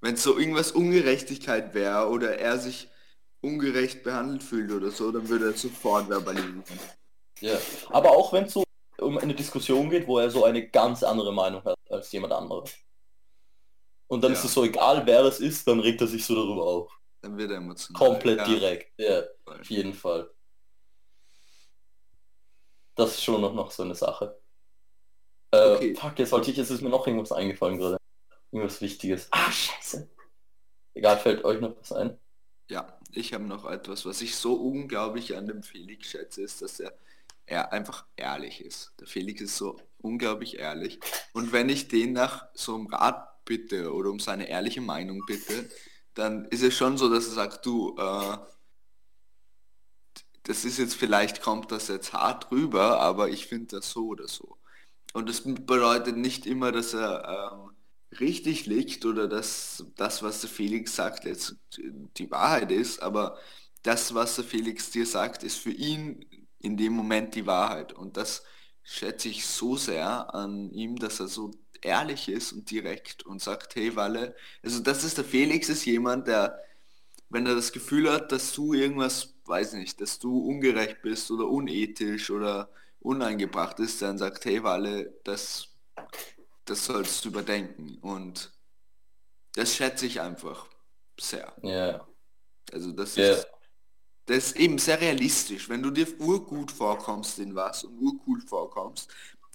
[0.00, 2.89] Wenn es so irgendwas Ungerechtigkeit wäre oder er sich
[3.42, 6.62] ungerecht behandelt fühlt oder so, dann würde er sofort verbalisieren.
[7.40, 7.58] ja.
[7.90, 8.64] aber auch wenn es so
[8.98, 12.70] um eine Diskussion geht, wo er so eine ganz andere Meinung hat als jemand anderes.
[14.08, 14.38] Und dann Ja.
[14.38, 17.00] ist es so egal, wer das ist, dann regt er sich so darüber auf.
[17.22, 17.98] Dann wird er emotional.
[17.98, 18.98] Komplett ja, direkt.
[18.98, 19.22] Ja.
[19.44, 19.60] voll.
[19.60, 20.30] Auf jeden Fall.
[22.94, 24.38] Das ist schon noch, noch so eine Sache.
[25.52, 25.94] Äh, Okay.
[25.94, 27.96] Fuck, jetzt wollte ich, jetzt ist mir noch irgendwas eingefallen gerade.
[28.52, 29.28] Irgendwas Wichtiges.
[29.30, 30.10] Ah, scheiße.
[30.94, 32.18] Egal, fällt euch noch was ein?
[32.68, 36.80] Ja, ich habe noch etwas, was ich so unglaublich an dem Felix schätze, ist, dass
[36.80, 36.94] er,
[37.46, 38.92] er einfach ehrlich ist.
[39.00, 41.00] Der Felix ist so unglaublich ehrlich.
[41.32, 45.68] Und wenn ich den nach so einem Rat bitte oder um seine ehrliche Meinung bitte,
[46.14, 48.38] dann ist es schon so, dass er sagt, du, äh,
[50.44, 54.28] das ist jetzt vielleicht, kommt das jetzt hart rüber, aber ich finde das so oder
[54.28, 54.56] so.
[55.12, 57.70] Und das bedeutet nicht immer, dass er ähm,
[58.18, 61.56] richtig liegt oder dass das, was der Felix sagt, jetzt
[62.16, 63.38] die Wahrheit ist, aber
[63.82, 66.26] das, was der Felix dir sagt, ist für ihn
[66.58, 67.92] in dem Moment die Wahrheit.
[67.92, 68.42] Und das
[68.82, 71.52] schätze ich so sehr an ihm, dass er so
[71.82, 76.26] ehrlich ist und direkt und sagt, hey Walle, also das ist der Felix, ist jemand,
[76.28, 76.60] der,
[77.30, 81.48] wenn er das Gefühl hat, dass du irgendwas, weiß nicht, dass du ungerecht bist oder
[81.48, 85.68] unethisch oder uneingebracht ist, dann sagt, hey Walle, das,
[86.70, 87.98] das sollst du überdenken.
[88.00, 88.52] Und
[89.54, 90.68] das schätze ich einfach
[91.18, 91.52] sehr.
[91.62, 92.06] Ja.
[92.72, 93.32] Also das Ja.
[93.32, 93.46] ist
[94.26, 95.68] das ist eben sehr realistisch.
[95.68, 99.10] Wenn du dir urgut vorkommst in was und urcool vorkommst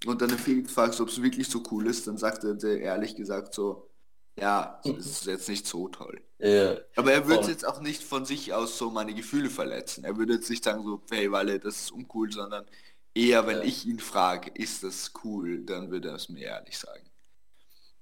[0.05, 0.32] und dann
[0.68, 3.89] fragst, ob es wirklich so cool ist, dann sagt er dir ehrlich gesagt so,
[4.38, 6.22] ja, es ist jetzt nicht so toll.
[6.39, 6.78] Ja.
[6.97, 10.03] Aber er würde jetzt auch nicht von sich aus so meine Gefühle verletzen.
[10.03, 12.66] Er würde jetzt nicht sagen so, hey Walle, das ist uncool, sondern
[13.16, 13.63] eher, wenn Ja.
[13.63, 17.03] ich ihn frage, ist das cool, dann würde er es mir ehrlich sagen.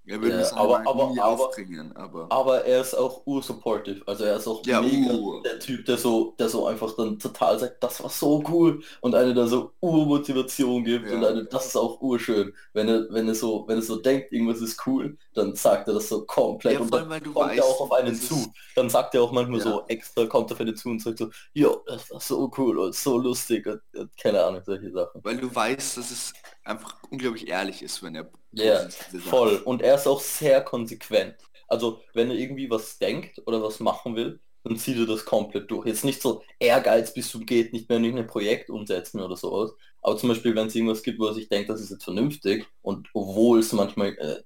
[0.05, 2.27] Er würde es aber- aber, aber- aber- aufbringen, aber...
[2.29, 4.01] Aber er ist auch ursupportive.
[4.05, 5.41] Also er ist auch Ja, mega ur.
[5.43, 9.15] der Typ, der so, der so einfach dann total sagt, das war so cool und
[9.15, 11.15] eine da so Urmotivation gibt Ja.
[11.15, 12.53] und eine, das ist auch urschön.
[12.73, 15.93] Wenn er, wenn er so, wenn er so denkt, irgendwas ist cool, dann sagt er
[15.93, 18.51] das so komplett Ja, und dann kommt er weißt, auch auf einen zu.
[18.75, 21.69] Dann sagt er auch manchmal so extra, kommt auf einen zu und sagt so, ja,
[21.85, 25.21] das war so cool und so lustig und, und keine Ahnung, solche Sachen.
[25.23, 26.33] Weil du weißt, dass es
[26.63, 28.87] einfach unglaublich ehrlich ist, wenn er Ja,
[29.19, 29.57] Voll.
[29.65, 31.35] Und er ist auch sehr konsequent.
[31.67, 35.69] Also wenn er irgendwie was denkt oder was machen will, dann zieht er das komplett
[35.71, 35.87] durch.
[35.87, 39.71] Jetzt nicht so Ehrgeiz bis zum geht nicht mehr in irgendein Projekt umsetzen oder sowas.
[40.01, 42.65] Aber zum Beispiel, wenn es irgendwas gibt, wo er sich denkt, das ist jetzt vernünftig
[42.81, 44.43] und obwohl es manchmal äh,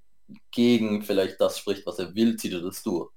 [0.50, 3.10] gegen vielleicht das spricht, was er will, zieht er das durch.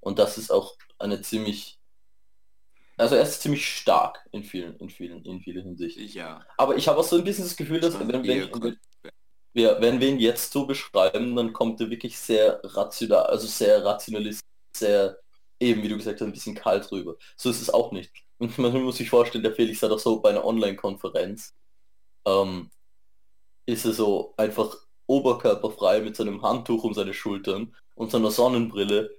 [0.00, 1.79] Und das ist auch eine ziemlich
[3.00, 6.06] also er ist ziemlich stark in vielen, in vielen, in vielen Hinsichten.
[6.08, 6.44] Ja.
[6.56, 8.76] Aber ich habe auch so ein bisschen das Gefühl, dass wenn, wenn,
[9.54, 13.84] ja, wenn wir ihn jetzt so beschreiben, dann kommt er wirklich sehr rational, also sehr
[13.84, 14.46] rationalistisch,
[14.76, 15.18] sehr
[15.58, 17.16] eben, wie du gesagt hast, ein bisschen kalt rüber.
[17.36, 18.12] So ist es auch nicht.
[18.38, 21.54] Und man muss sich vorstellen, der Felix hat auch so bei einer Online-Konferenz,
[22.26, 22.70] ähm,
[23.66, 24.76] ist er so einfach
[25.06, 29.10] oberkörperfrei mit seinem Handtuch um seine Schultern und seiner Sonnenbrille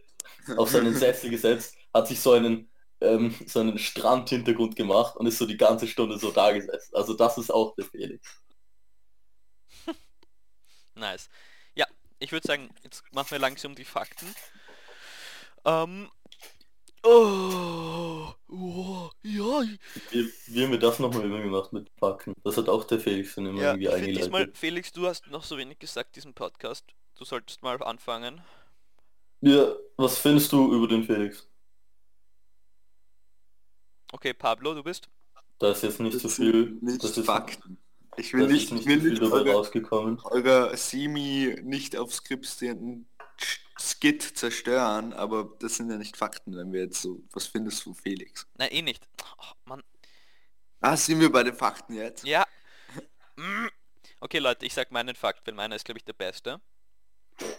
[0.58, 2.71] auf seinen Sessel gesetzt, hat sich so einen
[3.02, 6.96] ähm, so einen Strandhintergrund gemacht und ist so die ganze Stunde so da gesessen.
[6.96, 8.42] Also das ist auch der Felix.
[10.96, 11.30] Nice.
[11.74, 11.88] Ja,
[12.20, 14.28] ich würde sagen, jetzt machen wir langsam die Fakten.
[15.66, 16.10] Ähm.
[17.04, 19.64] Oh, oh, ja,
[20.12, 22.36] Wie, wie haben wir das nochmal immer gemacht mit Packen?
[22.44, 24.58] Das hat auch der Felix dann immer ja irgendwie finde diesmal, eingeleitet.
[24.58, 26.86] Felix, du hast noch so wenig gesagt, diesen Podcast.
[27.18, 28.42] Du solltest mal anfangen.
[29.42, 31.51] Ja, was findest du über den Felix?
[34.12, 35.10] Okay, Pablo, du bist?
[35.60, 37.78] Da ist jetzt nicht so Das viel, sind nicht das ist, Fakten.
[38.18, 40.20] Ich da will ist nicht, nicht ich so will viel nicht dabei eure, rausgekommen.
[40.24, 43.08] eure Semi nicht auf Skript stehenden
[43.80, 47.94] Skit zerstören, aber das sind ja nicht Fakten, wenn wir jetzt so, was findest du
[47.94, 48.48] Felix?
[48.58, 49.08] Nein, eh nicht.
[49.40, 49.84] Oh, Mann.
[50.82, 52.26] Ah, sind wir bei den Fakten jetzt?
[52.26, 52.46] Ja.
[53.38, 53.68] Mm.
[54.20, 56.62] Okay, Leute, ich sag meinen Fakt, weil meiner ist, glaube ich, der beste.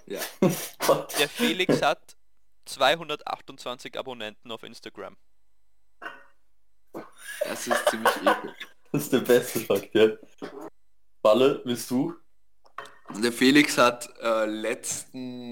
[0.07, 0.21] Ja.
[1.19, 2.17] Der Felix hat
[2.67, 5.17] 228 Abonnenten auf Instagram.
[7.45, 8.67] Das ist ziemlich episch.
[8.93, 10.09] Das ist der beste Fakt, ja.
[11.23, 12.15] Balle, bist du?
[13.23, 14.47] Der Felix hat äh,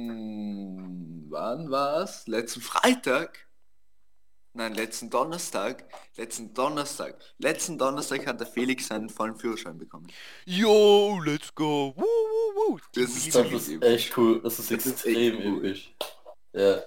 [0.00, 2.26] letzten, wann war's?
[2.26, 3.46] Letzten Freitag?
[4.52, 5.84] Nein, letzten Donnerstag.
[6.16, 7.16] Letzten Donnerstag.
[7.38, 10.08] Letzten Donnerstag hat der Felix seinen vollen Führerschein bekommen.
[10.44, 11.94] Yo, let's go.
[11.96, 12.78] Woo, woo, woo.
[12.94, 14.40] Das ist Das ziemlich ist echt cool.
[14.42, 15.58] Das ist Das extrem cool.
[15.64, 15.94] episch.
[16.52, 16.82] Ja.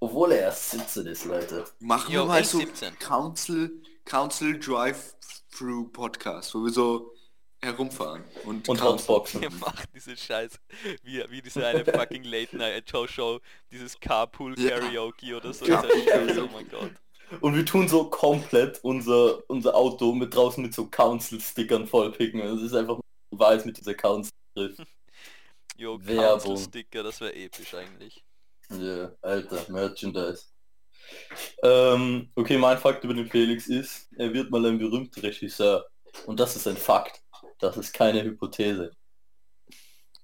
[0.00, 1.64] Obwohl er erst 17 ist, Leute.
[1.80, 2.98] Machen wir mal so 17.
[2.98, 7.12] Council, Council Drive-Through Podcast, wo wir so
[7.60, 9.42] herumfahren und, Und Hotboxen.
[9.42, 10.58] Ihr macht diese Scheiß,
[11.02, 13.40] wie, wie diese eine fucking Late Night Show Show,
[13.70, 14.80] dieses Carpool Ja.
[14.80, 15.64] Karaoke oder so.
[15.64, 16.90] Scheiß, oh mein Gott.
[17.40, 22.40] Und wir tun so komplett unser, unser Auto mit draußen mit so Council-Stickern vollpicken.
[22.40, 22.98] Es ist einfach
[23.30, 24.30] weiß mit dieser Council.
[25.76, 26.40] Jo, Werbung.
[26.40, 28.24] Council Sticker, das wäre episch eigentlich.
[28.70, 30.51] Ja, alter, Merchandise.
[31.62, 35.86] Ähm, okay, mein Fakt über den Felix ist, er wird mal ein berühmter Regisseur.
[36.26, 37.22] Und das ist ein Fakt.
[37.58, 38.92] Das ist keine Hypothese.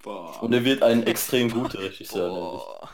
[0.03, 0.43] Boah.
[0.43, 2.89] Und er wird ein extrem guter Regisseur.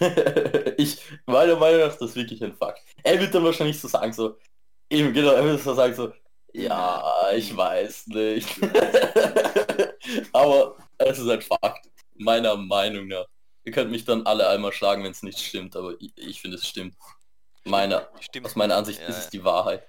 [0.76, 2.82] ich, meiner Meinung nach ist das wirklich ein Fakt.
[3.02, 4.36] Er wird dann wahrscheinlich so sagen, so,
[4.90, 6.12] eben genau, er wird so sagen, so,
[6.52, 8.48] ja, ich weiß nicht.
[10.32, 13.26] Aber es ist ein Fakt, meiner Meinung nach.
[13.68, 16.56] Ihr könnt mich dann alle einmal schlagen, wenn es nicht stimmt, aber ich, ich finde
[16.56, 16.94] es stimmt.
[17.64, 18.46] Meiner, Stimmt.
[18.46, 19.86] aus meiner Ansicht Ja, ist es die Wahrheit.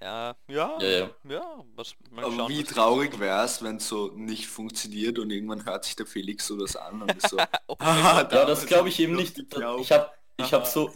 [0.00, 1.10] Ja, ja, Ja, ja.
[1.28, 5.84] ja, was, schauen, wie traurig wäre es, wenn es so nicht funktioniert und irgendwann hört
[5.84, 7.38] sich der Felix so das an und ist so,
[7.78, 9.36] "Ah, Ja, das glaube ich eben nicht.
[9.36, 10.90] geglaubt." Ich habe ich hab so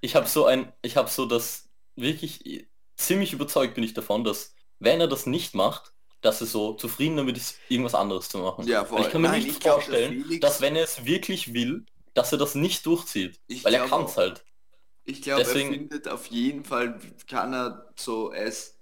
[0.00, 4.54] ich habe so ein ich habe so das wirklich ziemlich überzeugt bin ich davon, dass
[4.78, 8.66] wenn er das nicht macht, dass er so zufrieden damit ist, irgendwas anderes zu machen.
[8.66, 9.00] Ja, Weil voll.
[9.02, 11.84] ich kann mir Nein, nicht ich glaub, vorstellen, Felix- dass wenn er es wirklich will,
[12.14, 13.40] dass er das nicht durchzieht.
[13.46, 14.44] Ich weil er kann es halt.
[15.04, 18.78] Ich glaube, er findet auf jeden Fall, kann er so es,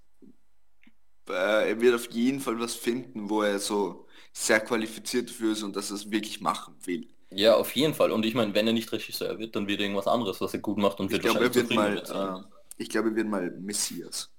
[1.28, 5.62] äh, er wird auf jeden Fall was finden, wo er so sehr qualifiziert dafür ist
[5.62, 7.09] und dass er es wirklich machen will.
[7.30, 8.11] Ja, auf jeden Fall.
[8.12, 10.61] Und ich meine, wenn er nicht Regisseur wird, dann wird er irgendwas anderes, was er
[10.61, 13.28] gut macht und Ich wird glaube, er wird wahrscheinlich mal, äh, ich glaube, er wird
[13.28, 14.32] mal Messias.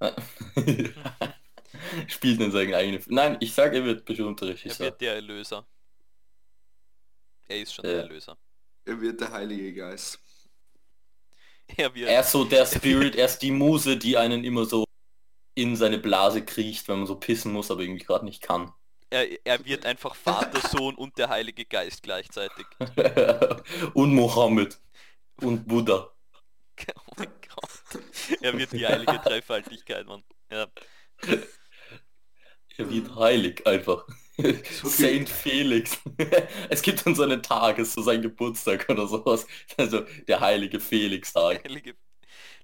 [2.08, 3.02] Spielt in seinen eigenen...
[3.08, 4.86] Nein, ich sage, er wird berühmter Er Regisseur.
[4.86, 5.66] wird der Erlöser.
[7.48, 7.92] Er ist schon Ja.
[7.92, 8.38] der Erlöser.
[8.84, 10.20] Er wird der Heilige Geist.
[11.76, 14.84] Er wird, Er ist so der Spirit, er ist die Muse, die einen immer so
[15.56, 18.72] in seine Blase kriecht, wenn man so pissen muss, aber irgendwie gerade nicht kann.
[19.10, 22.66] er, er wird einfach Vater, Sohn und der Heilige Geist gleichzeitig.
[23.94, 24.78] und Mohammed.
[25.40, 26.12] Und Buddha.
[27.08, 28.02] Oh mein Gott.
[28.42, 30.22] Er wird die heilige Dreifaltigkeit, Mann.
[30.50, 30.66] Ja.
[32.78, 34.06] Er wird heilig einfach.
[34.84, 35.98] Saint Felix.
[36.68, 39.46] es gibt dann so einen Tag, ist so sein Geburtstag oder sowas.
[39.76, 41.64] Also der heilige Felix-Tag.
[41.64, 41.96] Heilige...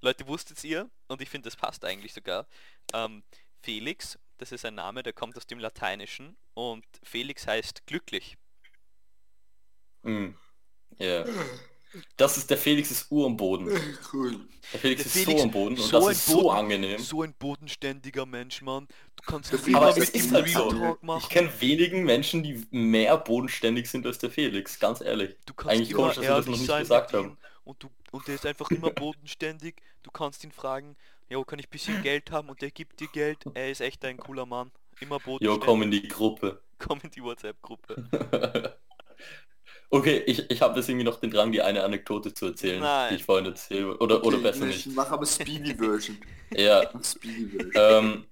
[0.00, 2.46] Leute, wusstet ihr, und ich finde, das passt eigentlich sogar,
[2.92, 3.22] ähm,
[3.62, 8.36] Felix, das ist ein Name, der kommt aus dem Lateinischen und Felix heißt glücklich.
[10.02, 10.30] Mm.
[10.98, 11.24] Ja.
[12.16, 13.68] Das ist der Felix ist Uhr am Boden.
[14.12, 14.40] Cool.
[14.72, 16.98] Der Felix Der ist Felix, so am Boden und so das ist so Boden- angenehm.
[16.98, 18.86] So ein bodenständiger Mensch, Mann.
[19.16, 20.98] Du kannst Felix Aber mit es ihm ist halt so.
[21.02, 21.20] Machen.
[21.22, 25.34] Ich kenne wenigen Menschen, die mehr bodenständig sind als der Felix, ganz ehrlich.
[25.46, 27.36] Du kannst Eigentlich immer komisch, dass wir das noch nicht gesagt haben.
[27.64, 29.76] und du und der ist einfach immer bodenständig.
[30.02, 30.96] Du kannst ihn fragen,
[31.28, 33.38] ja, kann ich ein bisschen Geld haben und der gibt dir Geld.
[33.54, 34.70] Er ist echt ein cooler Mann.
[35.00, 35.60] Immer Jo, bodenständig.
[35.66, 36.60] komm in die Gruppe.
[36.78, 38.76] komm in die WhatsApp-Gruppe.
[39.92, 43.10] okay, ich, ich habe jetzt irgendwie noch den Drang, die eine Anekdote zu erzählen, Nein.
[43.10, 44.96] die ich vorhin erzählt Oder, oder Okay, besser ich nicht.
[44.96, 46.16] Mach aber Speedy Version.
[46.50, 47.72] Ja, Mach Speedy Version.
[47.74, 48.26] ähm,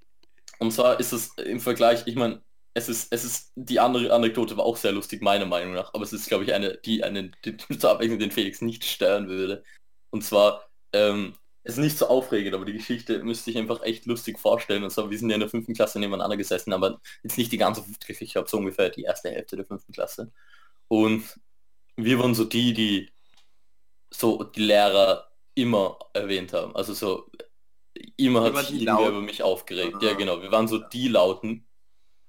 [0.58, 2.42] und zwar ist es im Vergleich, ich meine,
[2.74, 6.02] es ist, es ist, die andere Anekdote war auch sehr lustig, meiner Meinung nach, aber
[6.02, 9.62] es ist, glaube ich, eine, die einen, die zur Abwechslung den Felix nicht stören würde.
[10.10, 14.06] Und zwar, ähm, es ist nicht so aufregend, aber die Geschichte müsste ich einfach echt
[14.06, 14.82] lustig vorstellen.
[14.82, 17.58] Und zwar, wir sind ja in der fünften Klasse nebeneinander gesessen, aber jetzt nicht die
[17.58, 20.32] ganze fünfte Klasse, ich glaube so ungefähr die erste Hälfte der fünften Klasse.
[20.88, 21.22] Und
[22.04, 23.10] wir waren so die, die
[24.10, 26.74] so die Lehrer immer erwähnt haben.
[26.74, 27.30] Also so
[28.16, 29.16] immer hat sich die irgendwer Lauten.
[29.16, 29.96] über mich aufgeregt.
[29.96, 30.04] Ah.
[30.04, 31.66] Ja genau, wir waren so die Lauten.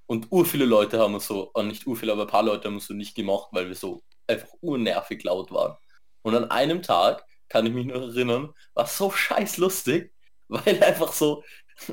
[0.05, 2.67] Und ur viele Leute haben uns so, äh, nicht ur viele, aber ein paar Leute
[2.67, 5.77] haben uns so nicht gemocht, weil wir so einfach urnervig laut waren.
[6.21, 10.13] Und an einem Tag, kann ich mich noch erinnern, war so scheiß lustig,
[10.47, 11.43] weil einfach so,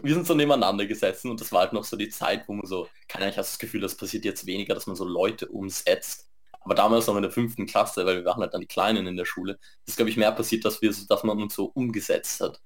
[0.03, 2.67] wir sind so nebeneinander gesessen und das war halt noch so die Zeit, wo man
[2.67, 5.49] so, keine Ahnung, ich habe das Gefühl, das passiert jetzt weniger, dass man so Leute
[5.49, 6.29] umsetzt.
[6.69, 9.17] Aber damals noch in der fünften Klasse, weil wir waren halt dann die Kleinen in
[9.17, 12.61] der Schule, ist glaube ich mehr passiert, dass wir dass man uns so umgesetzt hat.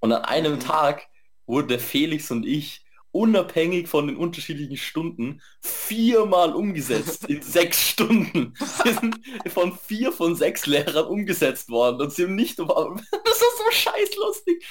[0.00, 0.60] Und an einem Mhm.
[0.60, 1.06] Tag
[1.46, 8.52] wurde der Felix und ich unabhängig von den unterschiedlichen Stunden viermal umgesetzt in sechs Stunden.
[8.84, 9.18] Sie sind
[9.48, 12.58] von vier von sechs Lehrern umgesetzt worden und sie haben nicht...
[13.24, 14.64] Das ist so scheiß lustig.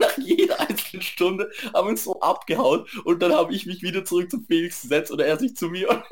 [0.00, 4.04] Nach jeder einzelnen Stunde haben wir uns so abgehauen und dann habe ich mich wieder
[4.04, 6.02] zurück zu Felix gesetzt oder er sich zu mir und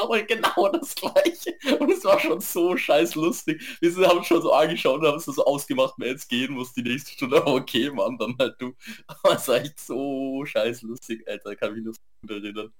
[0.00, 1.56] nochmal genau das gleiche.
[1.78, 3.62] Und es war schon so scheiß lustig.
[3.80, 6.72] Wir sind- haben schon so angeschaut und haben es so ausgemacht, wer jetzt gehen muss
[6.72, 7.36] die nächste Stunde.
[7.38, 8.74] Aber okay, Mann, dann halt du.
[9.06, 11.54] Aber es war echt so scheiß lustig, Alter.
[11.56, 12.72] Kann mich nur so gut erinnern.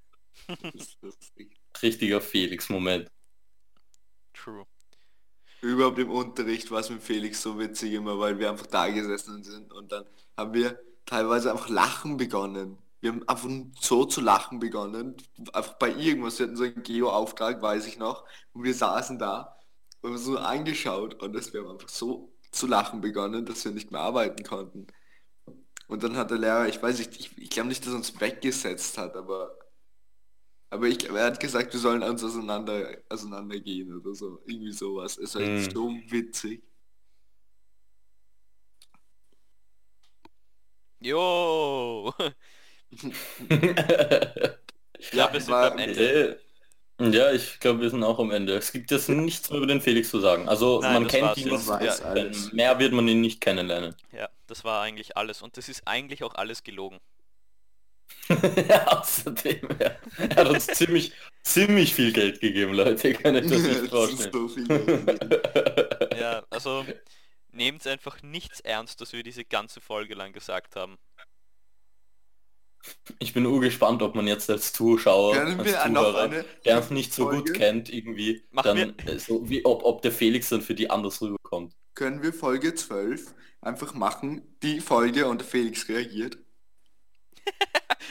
[1.83, 3.09] Richtiger Felix-Moment.
[4.35, 4.65] True.
[5.63, 9.45] Überhaupt im Unterricht war es mit Felix so witzig immer, weil wir einfach da gesessen
[9.45, 10.07] sind und dann
[10.37, 12.79] haben wir teilweise einfach lachen begonnen.
[13.01, 13.49] Wir haben einfach
[13.81, 15.17] so zu lachen begonnen,
[15.53, 16.39] einfach bei irgendwas.
[16.39, 19.57] Wir hatten so einen Geo-Auftrag, weiß ich noch, und wir saßen da
[20.03, 23.73] und haben so angeschaut und das, wir haben einfach so zu lachen begonnen, dass wir
[23.73, 24.87] nicht mehr arbeiten konnten.
[25.89, 28.19] Und dann hat der Lehrer, ich weiß nicht, ich, ich glaube nicht, dass er uns
[28.21, 29.57] weggesetzt hat, aber
[30.71, 34.41] aber ich er hat gesagt, wir sollen uns auseinander, auseinandergehen oder so.
[34.47, 35.17] Irgendwie sowas.
[35.19, 35.75] Es war echt Mm.
[35.75, 36.63] so witzig.
[41.01, 42.13] Jo!
[45.13, 46.41] Ja, war- am Ende.
[47.01, 48.55] Ja, ich glaube, wir sind auch am Ende.
[48.57, 50.49] Es gibt jetzt nichts mehr über den Felix zu sagen.
[50.49, 53.95] Also Nein, man kennt ihn, Ja, mehr wird man ihn nicht kennenlernen.
[54.13, 55.41] Ja, das war eigentlich alles.
[55.41, 57.01] Und das ist eigentlich auch alles gelogen.
[58.87, 59.97] Außerdem, ja.
[60.19, 61.13] er hat uns ziemlich,
[61.43, 63.15] ziemlich viel Geld gegeben, Leute.
[63.15, 65.19] Kann ich das nicht vorstellen.
[66.19, 66.85] Ja, also
[67.51, 70.99] nehmt einfach nichts ernst, dass wir diese ganze Folge lang gesagt haben.
[73.19, 76.31] Ich bin urgespannt, ob man jetzt als Zuschauer, Können als Zuhörer,
[76.65, 77.53] der uns nicht so gut Folge?
[77.53, 81.21] kennt, irgendwie, Machen dann äh, so wie ob, ob der Felix dann für die anders
[81.21, 81.75] rüberkommt.
[81.95, 86.39] Können wir Folge 12 einfach machen, die Folge und der Felix reagiert?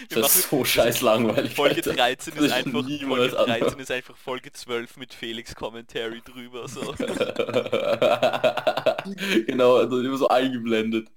[0.07, 1.53] Das ist so scheiß langweilig.
[1.53, 1.93] Folge Alter.
[1.93, 3.73] 13 Das ist einfach Folge 13 anders.
[3.73, 6.69] ist einfach Folge 12 mit Felix Commentary drüber.
[6.69, 6.79] So.
[9.45, 11.09] genau, also immer so eingeblendet.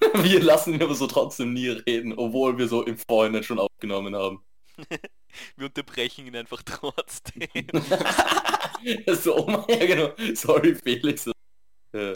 [0.14, 4.14] Wir lassen ihn aber so trotzdem nie reden, obwohl wir so im Vorhinein schon aufgenommen
[4.16, 4.44] haben.
[5.56, 7.48] Wir unterbrechen ihn einfach trotzdem.
[9.22, 10.10] so, oh mein, ja genau.
[10.34, 11.30] Sorry Felix.
[11.94, 12.14] Ja.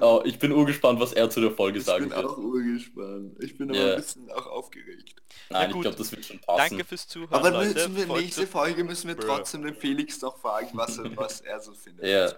[0.00, 2.26] Oh, ich bin urgespannt, was er zu der Folge ich sagen bin wird.
[2.26, 3.36] auch urgespannt.
[3.42, 5.22] Ich bin aber ein bisschen auch aufgeregt.
[5.50, 6.70] Nein, ich glaube, das wird schon passen.
[6.70, 7.88] Danke fürs Zuhören, Aber Leute.
[7.88, 9.26] müssen wir nächste Folge müssen wir Bruh.
[9.26, 12.06] trotzdem den Felix noch fragen, was er, was er so findet.
[12.06, 12.32] Ja.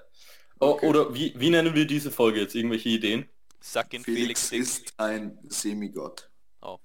[0.61, 0.86] Oh, Okay.
[0.88, 2.55] Oder wie, wie nennen wir diese Folge jetzt?
[2.55, 3.26] Irgendwelche Ideen?
[3.62, 4.61] Suck in Felix, Felix, Dick.
[4.61, 6.30] ist ein Semigott.
[6.62, 6.78] Oh.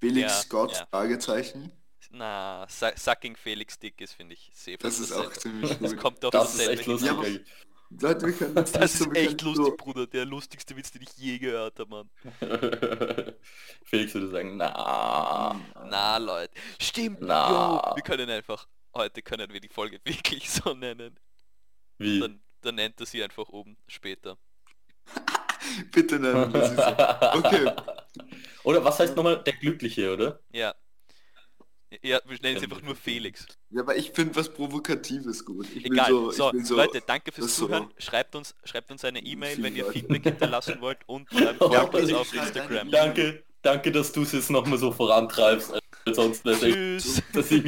[0.00, 0.86] Felix Ja, Gott, ja.
[0.86, 1.72] Fragezeichen.
[2.10, 6.00] Na, Su- Sucking Felix Dick ist, finde ich, sehr Das ist auch ziemlich Das gut.
[6.00, 7.10] kommt auf Das ist echt lustig.
[7.10, 7.22] Ja.
[7.90, 10.06] Leute, wir können das, Das so, ist wir echt können lustig, Bruder.
[10.06, 12.10] Der lustigste Witz, den ich je gehört habe, Mann.
[13.84, 15.58] Felix würde sagen, na.
[15.86, 16.52] Na, Leute.
[16.80, 17.20] Stimmt.
[17.22, 17.50] Na.
[17.90, 21.18] Jo, wir können einfach, heute können wir die Folge wirklich so nennen.
[21.98, 22.20] Wie?
[22.20, 24.38] Dann, dann nennt er sie einfach oben später.
[25.92, 26.18] Bitte
[26.76, 27.38] so.
[27.38, 27.70] Okay.
[28.64, 30.40] Oder was heißt nochmal der Glückliche, oder?
[30.52, 30.74] Ja.
[32.02, 33.46] Ja, wir nennen sie einfach nur Felix.
[33.70, 35.66] Ja, aber ich finde was Provokatives gut.
[35.74, 36.10] Ich Egal.
[36.10, 37.88] so, So, so Leute, danke fürs das so- Zuhören.
[37.96, 39.86] Schreibt uns, schreibt uns eine E-Mail, wenn ihr.
[39.90, 42.90] Feedback hinterlassen wollt und ähm, Ja, folgt uns auf Instagram.
[42.90, 45.72] Danke, danke, dass du es jetzt nochmal so vorantreibst.
[46.04, 47.22] Es echt, Tschüss.
[47.32, 47.56] dass ich